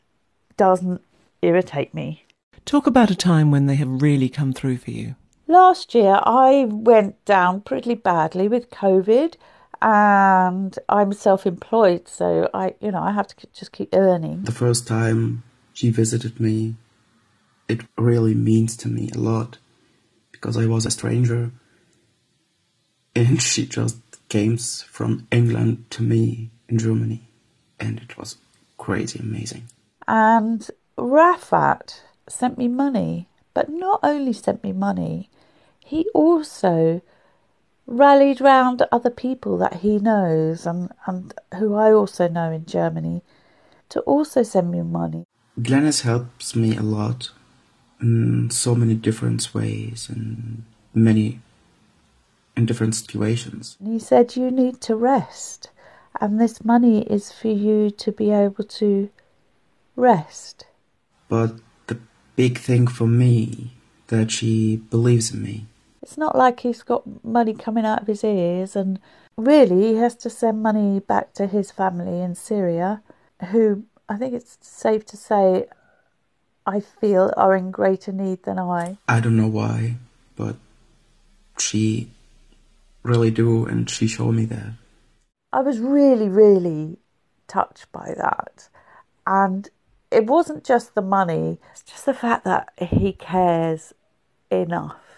doesn't 0.57 1.01
irritate 1.41 1.93
me. 1.93 2.25
Talk 2.65 2.87
about 2.87 3.11
a 3.11 3.15
time 3.15 3.49
when 3.51 3.67
they 3.67 3.75
have 3.75 4.01
really 4.01 4.29
come 4.29 4.51
through 4.51 4.77
for 4.77 4.91
you. 4.91 5.15
Last 5.49 5.95
year, 5.95 6.19
I 6.25 6.67
went 6.69 7.25
down 7.25 7.61
pretty 7.61 7.95
badly 7.95 8.47
with 8.47 8.69
COVID, 8.69 9.33
and 9.81 10.77
I'm 10.87 11.11
self-employed, 11.11 12.07
so 12.07 12.51
I, 12.53 12.75
you 12.79 12.91
know, 12.91 13.01
I 13.01 13.13
have 13.13 13.25
to 13.29 13.47
just 13.51 13.71
keep 13.71 13.89
earning. 13.91 14.43
The 14.43 14.51
first 14.51 14.87
time 14.87 15.41
she 15.73 15.89
visited 15.89 16.39
me, 16.39 16.75
it 17.67 17.81
really 17.97 18.35
means 18.35 18.77
to 18.77 18.87
me 18.87 19.09
a 19.15 19.17
lot 19.17 19.57
because 20.31 20.55
I 20.55 20.67
was 20.67 20.85
a 20.85 20.91
stranger, 20.91 21.51
and 23.15 23.41
she 23.49 23.65
just 23.65 23.97
came 24.29 24.55
from 24.59 25.27
England 25.31 25.85
to 25.89 26.03
me 26.03 26.51
in 26.67 26.77
Germany, 26.77 27.27
and 27.79 27.99
it 27.99 28.19
was 28.19 28.37
crazy 28.77 29.17
amazing. 29.17 29.63
And 30.07 30.69
Raafat 30.95 32.01
sent 32.27 32.59
me 32.59 32.67
money, 32.67 33.29
but 33.55 33.67
not 33.67 33.99
only 34.03 34.31
sent 34.31 34.63
me 34.63 34.73
money, 34.73 35.31
he 35.89 36.07
also 36.13 37.01
rallied 37.87 38.39
round 38.39 38.83
other 38.91 39.09
people 39.09 39.57
that 39.57 39.77
he 39.77 39.97
knows 39.97 40.67
and, 40.67 40.91
and 41.07 41.33
who 41.57 41.73
I 41.73 41.91
also 41.91 42.27
know 42.27 42.51
in 42.51 42.67
Germany 42.67 43.23
to 43.89 43.99
also 44.01 44.43
send 44.43 44.69
me 44.69 44.83
money. 44.83 45.25
Glenys 45.59 46.01
helps 46.01 46.55
me 46.55 46.77
a 46.77 46.83
lot 46.83 47.31
in 47.99 48.51
so 48.51 48.75
many 48.75 48.93
different 48.93 49.51
ways 49.55 50.07
and 50.09 50.63
many 50.93 51.41
in 52.55 52.67
different 52.67 52.93
situations. 52.93 53.75
And 53.79 53.91
he 53.91 53.97
said, 53.97 54.35
You 54.35 54.51
need 54.51 54.81
to 54.81 54.95
rest, 54.95 55.71
and 56.21 56.39
this 56.39 56.63
money 56.63 57.01
is 57.01 57.31
for 57.31 57.47
you 57.47 57.89
to 57.89 58.11
be 58.11 58.29
able 58.29 58.63
to 58.63 59.09
rest. 59.95 60.67
But 61.27 61.55
the 61.87 61.97
big 62.35 62.59
thing 62.59 62.85
for 62.85 63.07
me 63.07 63.71
that 64.07 64.29
she 64.29 64.77
believes 64.77 65.33
in 65.33 65.41
me. 65.41 65.65
It's 66.09 66.17
not 66.17 66.35
like 66.35 66.61
he's 66.61 66.81
got 66.81 67.23
money 67.23 67.53
coming 67.53 67.85
out 67.85 68.01
of 68.01 68.07
his 68.07 68.23
ears, 68.23 68.75
and 68.75 68.99
really, 69.37 69.89
he 69.89 69.97
has 69.97 70.15
to 70.15 70.29
send 70.31 70.63
money 70.63 70.99
back 70.99 71.33
to 71.35 71.45
his 71.45 71.69
family 71.69 72.19
in 72.19 72.33
Syria, 72.33 73.03
who 73.51 73.83
I 74.09 74.17
think 74.17 74.33
it's 74.33 74.57
safe 74.59 75.05
to 75.05 75.15
say 75.15 75.67
I 76.65 76.79
feel 76.79 77.31
are 77.37 77.55
in 77.55 77.69
greater 77.69 78.11
need 78.11 78.41
than 78.41 78.57
I. 78.57 78.97
I 79.07 79.19
don't 79.19 79.37
know 79.37 79.47
why, 79.47 79.97
but 80.35 80.55
she 81.59 82.09
really 83.03 83.29
do, 83.29 83.67
and 83.67 83.87
she 83.87 84.07
showed 84.07 84.33
me 84.33 84.45
that. 84.45 84.71
I 85.53 85.59
was 85.61 85.77
really, 85.77 86.27
really 86.27 86.97
touched 87.47 87.91
by 87.91 88.15
that. 88.17 88.67
And 89.27 89.69
it 90.09 90.25
wasn't 90.25 90.63
just 90.63 90.95
the 90.95 91.03
money, 91.03 91.59
it's 91.71 91.83
just 91.83 92.07
the 92.07 92.15
fact 92.15 92.45
that 92.45 92.73
he 92.79 93.13
cares 93.13 93.93
enough 94.49 95.08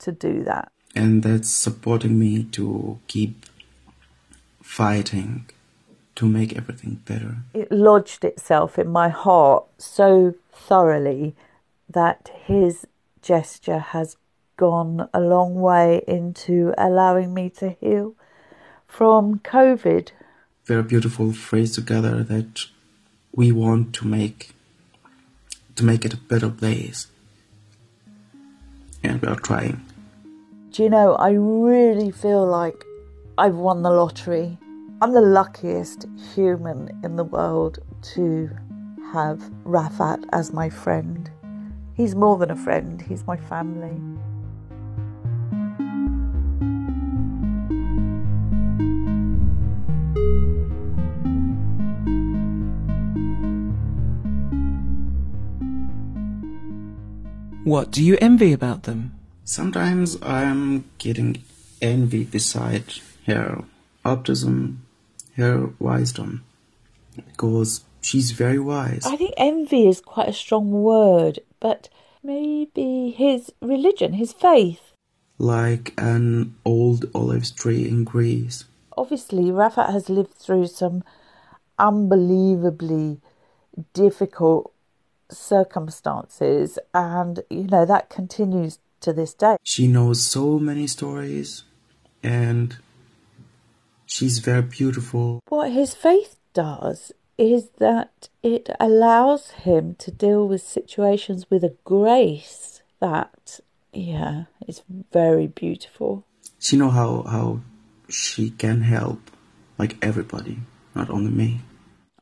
to 0.00 0.12
do 0.12 0.44
that. 0.44 0.70
And 0.94 1.22
that's 1.22 1.50
supporting 1.50 2.18
me 2.18 2.44
to 2.44 2.98
keep 3.06 3.46
fighting 4.62 5.48
to 6.16 6.26
make 6.26 6.56
everything 6.56 7.00
better. 7.06 7.36
It 7.54 7.70
lodged 7.70 8.24
itself 8.24 8.78
in 8.78 8.88
my 8.88 9.08
heart 9.08 9.64
so 9.78 10.34
thoroughly 10.52 11.34
that 11.88 12.30
his 12.44 12.86
gesture 13.22 13.78
has 13.78 14.16
gone 14.56 15.08
a 15.14 15.20
long 15.20 15.54
way 15.54 16.02
into 16.08 16.74
allowing 16.76 17.32
me 17.32 17.48
to 17.50 17.70
heal 17.80 18.14
from 18.86 19.38
COVID. 19.38 20.10
Very 20.64 20.82
beautiful 20.82 21.32
phrase 21.32 21.74
together 21.74 22.22
that 22.24 22.66
we 23.32 23.52
want 23.52 23.94
to 23.94 24.06
make 24.06 24.50
to 25.76 25.84
make 25.84 26.04
it 26.04 26.12
a 26.12 26.16
better 26.16 26.50
place. 26.50 27.06
And 29.04 29.22
we 29.22 29.28
are 29.28 29.36
trying. 29.36 29.87
Do 30.70 30.82
you 30.82 30.90
know, 30.90 31.14
I 31.14 31.30
really 31.30 32.10
feel 32.10 32.46
like 32.46 32.84
I've 33.38 33.54
won 33.54 33.82
the 33.82 33.90
lottery. 33.90 34.58
I'm 35.00 35.12
the 35.12 35.22
luckiest 35.22 36.06
human 36.34 36.90
in 37.02 37.16
the 37.16 37.24
world 37.24 37.78
to 38.14 38.50
have 39.12 39.38
Raafat 39.64 40.24
as 40.32 40.52
my 40.52 40.68
friend. 40.68 41.30
He's 41.94 42.14
more 42.14 42.36
than 42.36 42.50
a 42.50 42.56
friend, 42.56 43.00
he's 43.00 43.26
my 43.26 43.36
family. 43.36 43.96
What 57.64 57.90
do 57.90 58.04
you 58.04 58.16
envy 58.20 58.52
about 58.52 58.84
them? 58.84 59.17
Sometimes 59.48 60.18
I'm 60.20 60.84
getting 60.98 61.42
envy 61.80 62.24
beside 62.24 62.84
her 63.26 63.64
optimism, 64.04 64.84
her 65.36 65.70
wisdom, 65.78 66.44
because 67.16 67.82
she's 68.02 68.32
very 68.32 68.58
wise. 68.58 69.06
I 69.06 69.16
think 69.16 69.32
envy 69.38 69.88
is 69.88 70.02
quite 70.02 70.28
a 70.28 70.34
strong 70.34 70.70
word, 70.70 71.38
but 71.60 71.88
maybe 72.22 73.14
his 73.16 73.50
religion, 73.62 74.12
his 74.12 74.34
faith. 74.34 74.92
Like 75.38 75.94
an 75.96 76.54
old 76.66 77.06
olive 77.14 77.56
tree 77.56 77.88
in 77.88 78.04
Greece. 78.04 78.66
Obviously, 78.98 79.44
Raafat 79.44 79.90
has 79.90 80.10
lived 80.10 80.34
through 80.34 80.66
some 80.66 81.02
unbelievably 81.78 83.22
difficult 83.94 84.74
circumstances, 85.30 86.78
and 86.92 87.40
you 87.48 87.64
know 87.64 87.86
that 87.86 88.10
continues 88.10 88.78
to 89.00 89.12
this 89.12 89.34
day. 89.34 89.56
She 89.62 89.86
knows 89.86 90.24
so 90.24 90.58
many 90.58 90.86
stories, 90.86 91.64
and 92.22 92.76
she's 94.06 94.38
very 94.38 94.62
beautiful. 94.62 95.40
What 95.48 95.72
his 95.72 95.94
faith 95.94 96.36
does 96.54 97.12
is 97.36 97.68
that 97.78 98.28
it 98.42 98.68
allows 98.80 99.50
him 99.50 99.94
to 100.00 100.10
deal 100.10 100.48
with 100.48 100.62
situations 100.62 101.46
with 101.48 101.62
a 101.62 101.76
grace 101.84 102.82
that, 103.00 103.60
yeah, 103.92 104.44
is 104.66 104.82
very 105.12 105.46
beautiful. 105.46 106.24
She 106.58 106.76
know 106.76 106.90
how 106.90 107.22
how 107.22 107.60
she 108.08 108.50
can 108.50 108.80
help, 108.82 109.30
like 109.78 109.96
everybody, 110.02 110.58
not 110.94 111.10
only 111.10 111.30
me. 111.30 111.60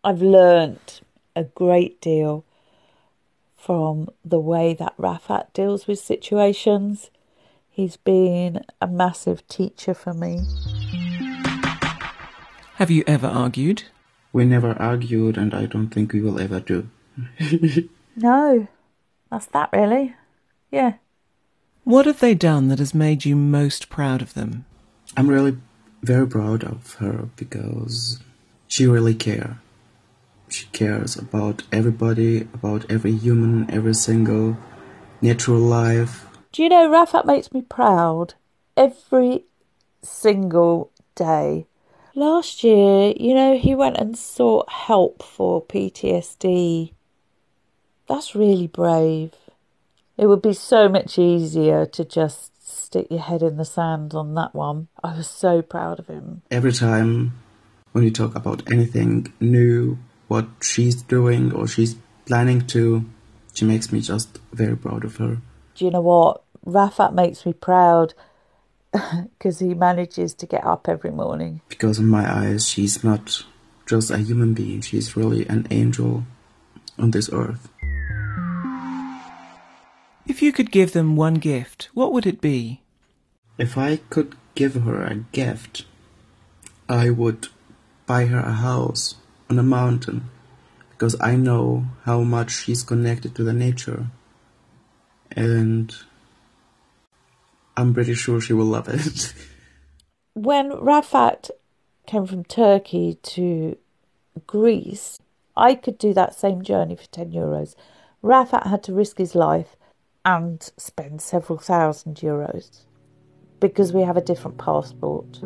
I've 0.05 0.23
learned 0.23 1.01
a 1.35 1.45
great 1.45 2.01
deal 2.01 2.45
from 3.57 4.09
the 4.25 4.39
way 4.39 4.75
that 4.75 4.97
Raafat 4.97 5.53
deals 5.53 5.87
with 5.87 5.99
situations. 5.99 7.11
He's 7.69 7.97
been 7.97 8.65
a 8.81 8.87
massive 8.87 9.47
teacher 9.49 9.95
for 9.95 10.15
me. 10.15 10.41
Have 12.77 12.91
you 12.91 13.05
ever 13.07 13.27
argued? 13.27 13.85
We 14.33 14.45
never 14.45 14.73
argued, 14.81 15.37
and 15.39 15.55
I 15.55 15.67
don't 15.67 15.89
think 15.89 16.13
we 16.13 16.21
will 16.21 16.41
ever 16.41 16.61
do. 16.61 16.89
No, 18.17 18.67
that's 19.31 19.47
that 19.47 19.69
really. 19.73 20.17
Yeah. 20.71 20.95
What 21.85 22.07
have 22.07 22.21
they 22.21 22.35
done 22.35 22.69
that 22.69 22.79
has 22.79 22.95
made 22.95 23.27
you 23.27 23.37
most 23.37 23.91
proud 23.91 24.23
of 24.23 24.33
them? 24.33 24.65
I'm 25.17 25.29
really 25.29 25.59
very 26.03 26.27
proud 26.27 26.65
of 26.65 26.95
her 26.95 27.29
because 27.37 28.21
she 28.69 28.87
really 28.87 29.15
cares. 29.15 29.57
She 30.57 30.65
cares 30.69 31.17
about 31.17 31.65
everybody, 31.71 32.49
about 32.55 32.91
every 32.91 33.15
human, 33.15 33.71
every 33.71 33.93
single 33.93 34.57
natural 35.21 35.59
life. 35.59 36.25
Do 36.51 36.63
you 36.63 36.71
know 36.71 36.89
Raafat 36.89 37.27
makes 37.27 37.53
me 37.53 37.61
proud 37.61 38.33
every 38.75 39.45
single 40.03 40.91
day. 41.15 41.67
Last 42.15 42.65
year, 42.65 43.13
you 43.21 43.35
know, 43.35 43.59
he 43.59 43.75
went 43.75 43.99
and 43.99 44.17
sought 44.17 44.73
help 44.73 45.23
for 45.23 45.63
PTSD. 45.63 46.95
That's 48.09 48.35
really 48.35 48.67
brave. 48.67 49.35
It 50.17 50.25
would 50.25 50.41
be 50.41 50.55
so 50.55 50.89
much 50.89 51.19
easier 51.19 51.85
to 51.85 52.03
just 52.03 52.67
stick 52.67 53.09
your 53.11 53.21
head 53.21 53.43
in 53.43 53.59
the 53.59 53.67
sand 53.67 54.15
on 54.15 54.33
that 54.37 54.55
one. 54.55 54.89
I 55.05 55.19
was 55.19 55.29
so 55.29 55.61
proud 55.61 55.99
of 55.99 56.07
him. 56.07 56.41
Every 56.51 56.73
time 56.73 57.35
when 57.93 58.05
you 58.05 58.11
talk 58.11 58.35
about 58.35 58.73
anything 58.73 59.31
new, 59.39 59.99
what 60.29 60.47
she's 60.61 61.03
doing 61.03 61.53
or 61.53 61.67
she's 61.67 61.97
planning 62.25 62.67
to, 62.69 63.05
she 63.55 63.65
makes 63.65 63.93
me 63.93 64.01
just 64.01 64.39
very 64.53 64.77
proud 64.77 65.05
of 65.05 65.17
her. 65.17 65.39
Do 65.75 65.85
you 65.85 65.91
know 65.91 66.01
what? 66.01 66.43
Raafat 66.67 67.15
makes 67.15 67.47
me 67.47 67.53
proud 67.53 68.15
because 68.93 69.61
he 69.61 69.75
manages 69.75 70.35
to 70.35 70.47
get 70.47 70.65
up 70.65 70.89
every 70.89 71.11
morning. 71.11 71.61
Because 71.69 71.99
in 71.99 72.09
my 72.09 72.31
eyes, 72.31 72.69
she's 72.69 73.05
not 73.05 73.45
just 73.87 74.11
a 74.11 74.19
human 74.19 74.53
being, 74.53 74.81
she's 74.81 75.17
really 75.17 75.47
an 75.49 75.67
angel 75.71 76.25
on 76.99 77.13
this 77.13 77.31
earth. 77.33 77.69
If 80.27 80.43
you 80.43 80.53
could 80.53 80.73
give 80.73 80.93
them 80.93 81.15
one 81.15 81.35
gift, 81.35 81.89
what 81.95 82.13
would 82.13 82.27
it 82.27 82.41
be? 82.41 82.83
If 83.59 83.79
I 83.79 84.01
could 84.11 84.35
give 84.57 84.75
her 84.75 85.05
a 85.05 85.15
gift, 85.31 85.85
I 86.89 87.11
would 87.11 87.47
buy 88.07 88.27
her 88.27 88.41
a 88.41 88.53
house 88.53 89.15
on 89.49 89.59
a 89.59 89.63
mountain 89.63 90.29
because 90.91 91.17
I 91.21 91.37
know 91.37 91.85
how 92.05 92.23
much 92.23 92.51
she's 92.51 92.83
connected 92.83 93.35
to 93.35 93.45
the 93.45 93.53
nature. 93.53 94.07
And 95.33 95.95
I'm 97.77 97.93
pretty 97.93 98.15
sure 98.15 98.41
she 98.41 98.55
will 98.55 98.67
love 98.67 98.89
it. 98.89 99.35
When 100.35 100.71
Raafat 100.71 101.51
came 102.07 102.27
from 102.27 102.45
Turkey 102.45 103.19
to 103.23 103.79
Greece, 104.47 105.19
I 105.57 105.75
could 105.75 105.97
do 105.97 106.13
that 106.13 106.35
same 106.35 106.63
journey 106.63 106.95
for 106.95 107.07
10 107.07 107.33
euros. 107.33 107.75
Raafat 108.23 108.67
had 108.67 108.83
to 108.83 108.93
risk 108.93 109.17
his 109.17 109.35
life 109.35 109.77
and 110.27 110.63
spend 110.77 111.23
several 111.23 111.59
thousand 111.59 112.17
euros 112.17 112.81
because 113.61 113.95
we 113.95 114.03
have 114.03 114.19
a 114.19 114.21
different 114.21 114.59
passport. 114.59 115.41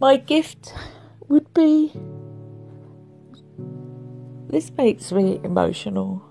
My 0.00 0.18
gift 0.18 0.72
would 1.28 1.52
be. 1.54 1.92
This 4.48 4.70
makes 4.76 5.12
me 5.12 5.40
emotional. 5.44 6.22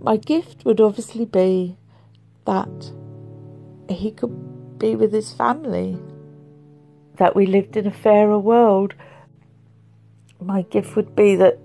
My 0.00 0.16
gift 0.16 0.64
would 0.64 0.80
obviously 0.80 1.26
be 1.26 1.76
that 2.46 2.92
he 3.88 4.10
could 4.10 4.78
be 4.78 4.96
with 4.96 5.12
his 5.12 5.32
family, 5.32 5.98
that 7.16 7.36
we 7.36 7.46
lived 7.46 7.76
in 7.76 7.86
a 7.86 7.90
fairer 7.90 8.38
world. 8.38 8.94
My 10.40 10.62
gift 10.62 10.96
would 10.96 11.14
be 11.14 11.36
that 11.36 11.58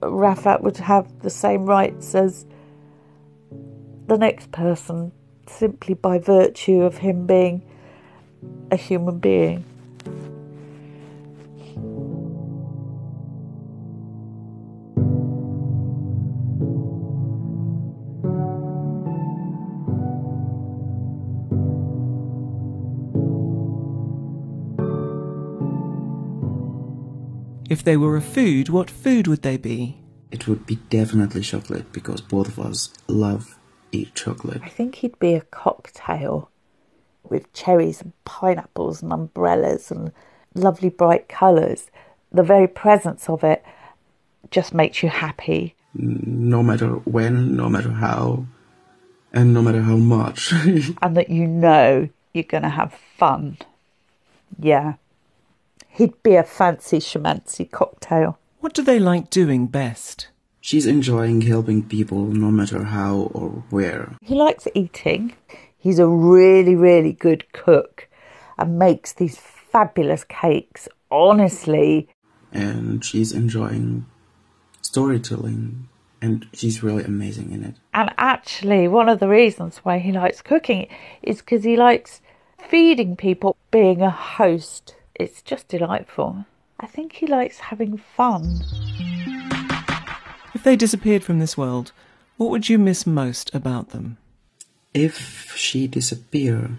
Raafat 0.00 0.62
would 0.62 0.78
have 0.78 1.20
the 1.20 1.30
same 1.30 1.66
rights 1.66 2.14
as 2.14 2.46
the 4.06 4.16
next 4.16 4.50
person 4.50 5.12
simply 5.46 5.94
by 5.94 6.18
virtue 6.18 6.82
of 6.82 6.98
him 6.98 7.26
being 7.26 7.62
a 8.70 8.76
human 8.76 9.18
being. 9.18 9.64
If 27.84 27.86
they 27.86 27.98
were 27.98 28.16
a 28.16 28.22
food, 28.22 28.70
what 28.70 28.88
food 28.88 29.26
would 29.26 29.42
they 29.42 29.58
be? 29.58 29.98
It 30.30 30.48
would 30.48 30.64
be 30.64 30.76
definitely 30.88 31.42
chocolate 31.42 31.92
because 31.92 32.22
both 32.22 32.48
of 32.48 32.58
us 32.58 32.88
love 33.08 33.58
eat 33.92 34.14
chocolate. 34.14 34.62
I 34.64 34.70
think 34.70 34.94
he'd 34.94 35.18
be 35.18 35.34
a 35.34 35.42
cocktail 35.42 36.48
with 37.22 37.52
cherries 37.52 38.00
and 38.00 38.14
pineapples 38.24 39.02
and 39.02 39.12
umbrellas 39.12 39.90
and 39.90 40.12
lovely 40.54 40.88
bright 40.88 41.28
colours. 41.28 41.90
The 42.32 42.42
very 42.42 42.66
presence 42.66 43.28
of 43.28 43.44
it 43.44 43.62
just 44.50 44.72
makes 44.72 45.02
you 45.02 45.10
happy. 45.10 45.74
No 45.92 46.62
matter 46.62 46.88
when, 47.04 47.54
no 47.54 47.68
matter 47.68 47.90
how, 47.90 48.46
and 49.30 49.52
no 49.52 49.60
matter 49.60 49.82
how 49.82 49.96
much. 49.96 50.52
and 51.02 51.18
that 51.18 51.28
you 51.28 51.46
know 51.46 52.08
you're 52.32 52.44
going 52.44 52.62
to 52.62 52.70
have 52.70 52.94
fun. 53.18 53.58
Yeah. 54.58 54.94
He'd 55.94 56.20
be 56.24 56.34
a 56.34 56.42
fancy 56.42 56.98
shamancy 56.98 57.70
cocktail. 57.70 58.36
What 58.58 58.74
do 58.74 58.82
they 58.82 58.98
like 58.98 59.30
doing 59.30 59.68
best? 59.68 60.26
She's 60.60 60.86
enjoying 60.86 61.42
helping 61.42 61.84
people 61.84 62.24
no 62.24 62.50
matter 62.50 62.82
how 62.82 63.30
or 63.32 63.62
where. 63.70 64.16
He 64.20 64.34
likes 64.34 64.66
eating. 64.74 65.34
He's 65.78 66.00
a 66.00 66.08
really, 66.08 66.74
really 66.74 67.12
good 67.12 67.52
cook 67.52 68.08
and 68.58 68.76
makes 68.76 69.12
these 69.12 69.36
fabulous 69.38 70.24
cakes. 70.24 70.88
Honestly, 71.12 72.08
And 72.50 73.04
she's 73.04 73.30
enjoying 73.30 74.06
storytelling 74.82 75.88
and 76.20 76.48
she's 76.52 76.82
really 76.82 77.04
amazing 77.04 77.52
in 77.52 77.62
it. 77.62 77.76
And 77.92 78.10
actually, 78.18 78.88
one 78.88 79.08
of 79.08 79.20
the 79.20 79.28
reasons 79.28 79.78
why 79.78 79.98
he 79.98 80.10
likes 80.10 80.42
cooking 80.42 80.88
is 81.22 81.36
because 81.38 81.62
he 81.62 81.76
likes 81.76 82.20
feeding 82.68 83.14
people, 83.14 83.56
being 83.70 84.02
a 84.02 84.10
host. 84.10 84.96
It's 85.14 85.42
just 85.42 85.68
delightful. 85.68 86.44
I 86.80 86.86
think 86.86 87.12
he 87.12 87.26
likes 87.26 87.58
having 87.58 87.98
fun. 87.98 88.60
If 90.54 90.62
they 90.64 90.74
disappeared 90.74 91.22
from 91.22 91.38
this 91.38 91.56
world, 91.56 91.92
what 92.36 92.50
would 92.50 92.68
you 92.68 92.78
miss 92.78 93.06
most 93.06 93.54
about 93.54 93.90
them? 93.90 94.18
If 94.92 95.54
she 95.56 95.86
disappear, 95.86 96.78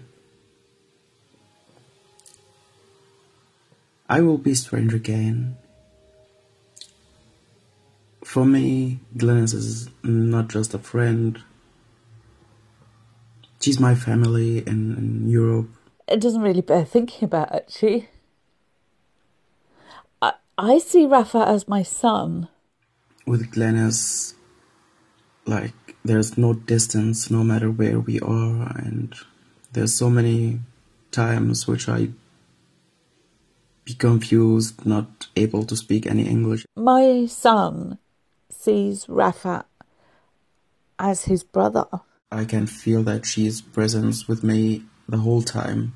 I 4.08 4.20
will 4.20 4.38
be 4.38 4.54
strange 4.54 4.92
again. 4.92 5.56
For 8.22 8.44
me, 8.44 9.00
Glenys 9.16 9.54
is 9.54 9.88
not 10.02 10.48
just 10.48 10.74
a 10.74 10.78
friend. 10.78 11.42
She's 13.60 13.80
my 13.80 13.94
family 13.94 14.58
in, 14.58 14.94
in 14.96 15.28
Europe. 15.28 15.70
It 16.06 16.20
doesn't 16.20 16.42
really 16.42 16.60
bear 16.60 16.84
thinking 16.84 17.24
about, 17.24 17.54
actually. 17.54 18.08
I, 20.58 20.78
see 20.78 21.04
Rafa 21.04 21.44
as 21.46 21.68
my 21.68 21.82
son. 21.82 22.48
With 23.26 23.52
Glenys, 23.52 24.34
like, 25.44 25.96
there's 26.04 26.38
no 26.38 26.54
distance 26.54 27.30
no 27.30 27.44
matter 27.44 27.70
where 27.70 28.00
we 28.00 28.20
are, 28.20 28.72
and 28.76 29.14
there's 29.72 29.94
so 29.94 30.08
many 30.08 30.60
times 31.10 31.66
which 31.66 31.88
I 31.88 32.08
be 33.84 33.94
confused, 33.94 34.86
not 34.86 35.28
able 35.36 35.64
to 35.64 35.76
speak 35.76 36.06
any 36.06 36.26
English. 36.26 36.66
My 36.74 37.26
son 37.26 37.98
sees 38.50 39.08
Rafa 39.08 39.64
as 40.98 41.24
his 41.24 41.44
brother. 41.44 41.86
I 42.32 42.44
can 42.44 42.66
feel 42.66 43.02
that 43.04 43.26
she's 43.26 43.60
present 43.60 44.26
with 44.26 44.42
me 44.42 44.84
the 45.08 45.18
whole 45.18 45.42
time. 45.42 45.94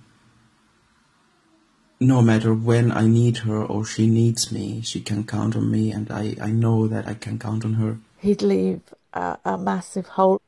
No 2.02 2.22
matter 2.22 2.54
when 2.54 2.90
I 2.90 3.06
need 3.06 3.38
her 3.38 3.62
or 3.62 3.84
she 3.84 4.06
needs 4.06 4.50
me, 4.50 4.80
she 4.80 5.00
can 5.02 5.24
count 5.24 5.54
on 5.54 5.70
me, 5.70 5.92
and 5.92 6.10
I, 6.10 6.34
I 6.40 6.50
know 6.50 6.86
that 6.86 7.06
I 7.06 7.12
can 7.12 7.38
count 7.38 7.62
on 7.64 7.74
her. 7.74 7.98
He'd 8.18 8.40
leave 8.40 8.80
a, 9.12 9.36
a 9.44 9.58
massive 9.58 10.06
hole. 10.06 10.40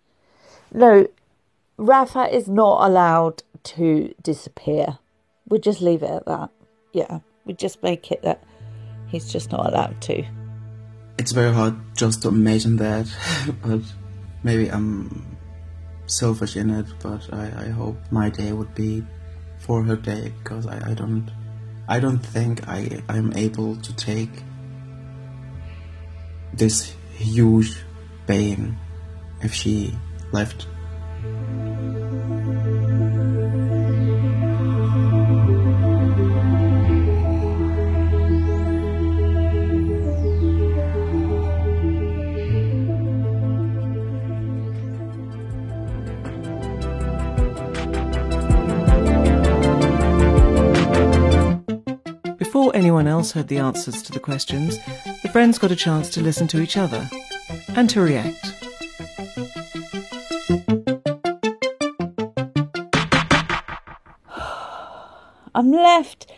No, 0.72 1.06
Rafa 1.76 2.34
is 2.34 2.48
not 2.48 2.86
allowed 2.88 3.42
to 3.64 4.14
disappear. 4.22 4.98
We'll 5.48 5.60
just 5.60 5.82
leave 5.82 6.02
it 6.02 6.10
at 6.10 6.24
that. 6.24 6.50
Yeah, 6.92 7.20
we 7.44 7.52
just 7.52 7.82
make 7.82 8.10
it 8.10 8.22
that 8.22 8.42
he's 9.08 9.30
just 9.30 9.52
not 9.52 9.66
allowed 9.66 10.00
to. 10.02 10.24
It's 11.18 11.32
very 11.32 11.52
hard 11.52 11.76
just 11.94 12.22
to 12.22 12.28
imagine 12.28 12.76
that, 12.76 13.06
but 13.62 13.82
maybe 14.42 14.68
I'm 14.68 15.36
selfish 16.06 16.56
in 16.56 16.70
it, 16.70 16.86
but 17.02 17.32
I, 17.32 17.66
I 17.66 17.68
hope 17.68 17.96
my 18.10 18.30
day 18.30 18.52
would 18.52 18.74
be 18.74 19.04
for 19.58 19.82
her 19.82 19.96
day 19.96 20.32
because 20.42 20.66
I, 20.66 20.90
I 20.90 20.94
don't 20.94 21.30
I 21.88 22.00
don't 22.00 22.18
think 22.20 22.68
I 22.68 23.02
I'm 23.08 23.32
able 23.34 23.76
to 23.76 23.96
take 23.96 24.30
this 26.52 26.94
huge 27.16 27.76
pain 28.26 28.78
if 29.42 29.52
she 29.54 29.96
left. 30.32 30.66
Else 53.22 53.30
heard 53.30 53.46
the 53.46 53.58
answers 53.58 54.02
to 54.02 54.10
the 54.10 54.18
questions, 54.18 54.80
the 55.22 55.28
friends 55.30 55.56
got 55.56 55.70
a 55.70 55.76
chance 55.76 56.10
to 56.10 56.20
listen 56.20 56.48
to 56.48 56.60
each 56.60 56.76
other 56.76 57.08
and 57.76 57.88
to 57.88 58.00
react. 58.00 58.52
I'm 65.54 65.70
left 65.70 66.32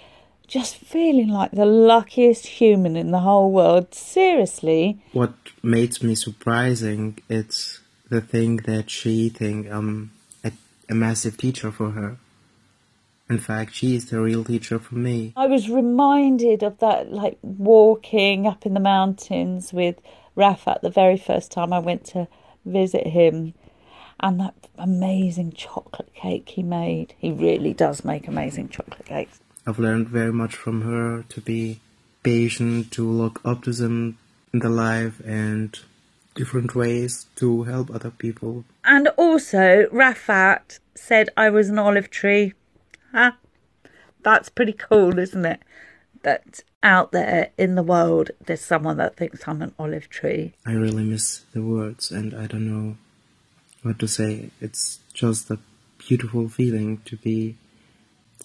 just 0.47 0.77
feeling 0.77 1.29
like 1.29 1.53
the 1.53 1.65
luckiest 1.65 2.45
human 2.45 2.97
in 2.97 3.13
the 3.13 3.21
whole 3.21 3.51
world. 3.51 3.95
Seriously. 3.95 5.03
What 5.15 5.33
makes 5.63 6.03
me 6.03 6.15
surprising 6.15 7.17
it's 7.31 7.81
the 8.11 8.21
thing 8.21 8.59
that 8.69 8.91
she 8.91 9.31
think 9.31 9.71
I'm 9.71 10.13
a, 10.45 10.53
a 10.91 10.95
massive 10.95 11.39
teacher 11.39 11.73
for 11.73 11.93
her. 11.93 12.19
In 13.29 13.39
fact, 13.39 13.75
she 13.75 13.97
is 13.97 14.11
the 14.11 14.21
real 14.21 14.45
teacher 14.45 14.79
for 14.79 14.97
me. 14.97 15.33
I 15.37 15.47
was 15.47 15.71
reminded 15.71 16.63
of 16.63 16.79
that, 16.79 17.11
like 17.11 17.39
walking 17.43 18.47
up 18.47 18.67
in 18.67 18.75
the 18.75 18.81
mountains 18.81 19.73
with 19.73 19.97
Raafat 20.37 20.83
the 20.83 20.91
very 20.91 21.17
first 21.17 21.51
time 21.51 21.73
I 21.73 21.79
went 21.79 22.05
to 22.07 22.29
visit 22.67 23.07
him, 23.07 23.55
and 24.21 24.41
that 24.41 24.55
amazing 24.77 25.53
chocolate 25.53 26.13
cake 26.15 26.51
he 26.51 26.63
made. 26.63 27.15
He 27.19 27.33
really 27.33 27.73
does 27.73 28.05
make 28.05 28.29
amazing 28.29 28.69
chocolate 28.69 29.07
cakes. 29.07 29.41
I've 29.67 29.79
learned 29.79 30.09
very 30.09 30.33
much 30.33 30.55
from 30.55 30.83
her 30.83 31.25
to 31.31 31.41
be 31.41 31.81
patient, 32.23 32.91
to 32.93 33.09
look 33.09 33.41
up 33.45 33.63
to 33.65 33.73
them 33.73 34.19
in 34.53 34.59
the 34.59 34.69
life, 34.69 35.21
and 35.25 35.79
different 36.35 36.75
ways 36.75 37.27
to 37.37 37.63
help 37.63 37.91
other 37.91 38.11
people. 38.11 38.65
And 38.85 39.09
also, 39.17 39.87
Raafat 39.93 40.81
said 40.95 41.31
I 41.37 41.49
was 41.49 41.71
an 41.71 41.79
olive 41.79 42.11
tree. 42.11 42.53
That's 44.23 44.49
pretty 44.49 44.73
cool, 44.73 45.19
isn't 45.19 45.45
it? 45.45 45.61
That 46.23 46.61
out 46.83 47.13
there 47.13 47.51
in 47.57 47.75
the 47.75 47.83
world, 47.83 48.31
there's 48.45 48.61
someone 48.61 48.97
that 48.97 49.17
thinks 49.17 49.47
I'm 49.47 49.63
an 49.63 49.75
olive 49.79 50.09
tree. 50.09 50.55
I 50.67 50.73
really 50.73 51.05
miss 51.05 51.45
the 51.53 51.63
words, 51.63 52.11
and 52.11 52.35
I 52.35 52.47
don't 52.47 52.67
know 52.67 52.97
what 53.83 53.99
to 54.01 54.09
say. 54.09 54.51
It's 54.61 55.01
just 55.13 55.51
a 55.51 55.59
beautiful 55.99 56.49
feeling 56.49 57.03
to 57.05 57.17
be 57.17 57.57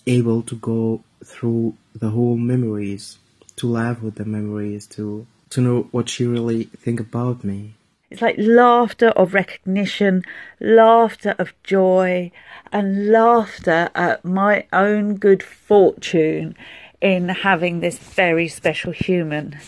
able 0.05 0.41
to 0.43 0.55
go 0.55 1.03
through 1.23 1.75
the 1.95 2.09
whole 2.09 2.37
memories, 2.37 3.17
to 3.57 3.67
laugh 3.67 4.01
with 4.01 4.15
the 4.15 4.25
memories, 4.25 4.87
to 4.87 5.25
to 5.51 5.61
know 5.61 5.87
what 5.91 6.07
she 6.09 6.25
really 6.25 6.65
think 6.65 6.99
about 6.99 7.43
me. 7.43 7.73
It's 8.09 8.21
like 8.21 8.35
laughter 8.37 9.09
of 9.09 9.33
recognition, 9.33 10.23
laughter 10.59 11.35
of 11.37 11.53
joy, 11.63 12.31
and 12.71 13.09
laughter 13.09 13.89
at 13.93 14.25
my 14.25 14.65
own 14.73 15.15
good 15.15 15.43
fortune 15.43 16.55
in 17.01 17.29
having 17.29 17.79
this 17.79 17.97
very 17.97 18.47
special 18.47 18.91
human 18.91 19.59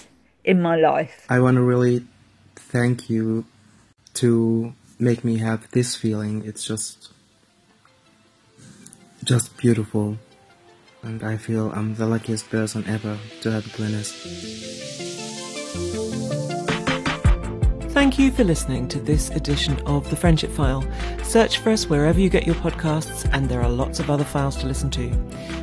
in 0.43 0.61
my 0.61 0.75
life. 0.75 1.25
I 1.29 1.39
want 1.39 1.55
to 1.55 1.61
really 1.61 2.05
thank 2.55 3.09
you 3.09 3.45
to 4.15 4.73
make 4.99 5.23
me 5.23 5.37
have 5.37 5.69
this 5.71 5.95
feeling. 5.95 6.43
It's 6.45 6.65
just 6.65 7.11
just 9.23 9.55
beautiful. 9.57 10.17
And 11.03 11.23
I 11.23 11.37
feel 11.37 11.71
I'm 11.71 11.95
the 11.95 12.05
luckiest 12.05 12.49
person 12.49 12.85
ever 12.87 13.17
to 13.41 13.51
have 13.51 13.65
Glenys. 13.65 15.30
Thank 18.01 18.17
you 18.17 18.31
for 18.31 18.43
listening 18.43 18.87
to 18.87 18.99
this 18.99 19.29
edition 19.29 19.79
of 19.81 20.09
The 20.09 20.15
Friendship 20.15 20.49
File. 20.49 20.83
Search 21.23 21.59
for 21.59 21.69
us 21.69 21.85
wherever 21.85 22.19
you 22.19 22.29
get 22.29 22.47
your 22.47 22.55
podcasts, 22.55 23.29
and 23.31 23.47
there 23.47 23.61
are 23.61 23.69
lots 23.69 23.99
of 23.99 24.09
other 24.09 24.23
files 24.23 24.55
to 24.57 24.65
listen 24.65 24.89
to. 24.89 25.11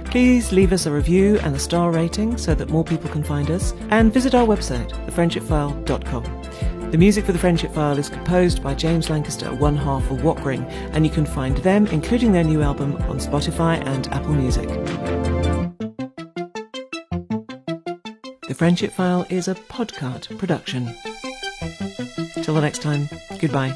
Please 0.04 0.52
leave 0.52 0.72
us 0.72 0.86
a 0.86 0.92
review 0.92 1.40
and 1.40 1.56
a 1.56 1.58
star 1.58 1.90
rating 1.90 2.38
so 2.38 2.54
that 2.54 2.68
more 2.70 2.84
people 2.84 3.10
can 3.10 3.24
find 3.24 3.50
us, 3.50 3.74
and 3.90 4.14
visit 4.14 4.36
our 4.36 4.46
website, 4.46 4.88
thefriendshipfile.com. 5.08 6.90
The 6.92 6.96
music 6.96 7.24
for 7.24 7.32
The 7.32 7.40
Friendship 7.40 7.74
File 7.74 7.98
is 7.98 8.08
composed 8.08 8.62
by 8.62 8.72
James 8.72 9.10
Lancaster, 9.10 9.52
one 9.52 9.76
half 9.76 10.08
of 10.08 10.18
Walkring, 10.18 10.64
and 10.92 11.04
you 11.04 11.10
can 11.10 11.26
find 11.26 11.56
them, 11.58 11.88
including 11.88 12.30
their 12.30 12.44
new 12.44 12.62
album, 12.62 12.94
on 13.08 13.18
Spotify 13.18 13.84
and 13.84 14.06
Apple 14.12 14.34
Music. 14.34 14.68
The 18.46 18.54
Friendship 18.54 18.92
File 18.92 19.26
is 19.28 19.48
a 19.48 19.56
podcast 19.56 20.38
production. 20.38 20.94
Till 22.48 22.54
the 22.54 22.62
next 22.62 22.80
time, 22.80 23.10
goodbye. 23.38 23.74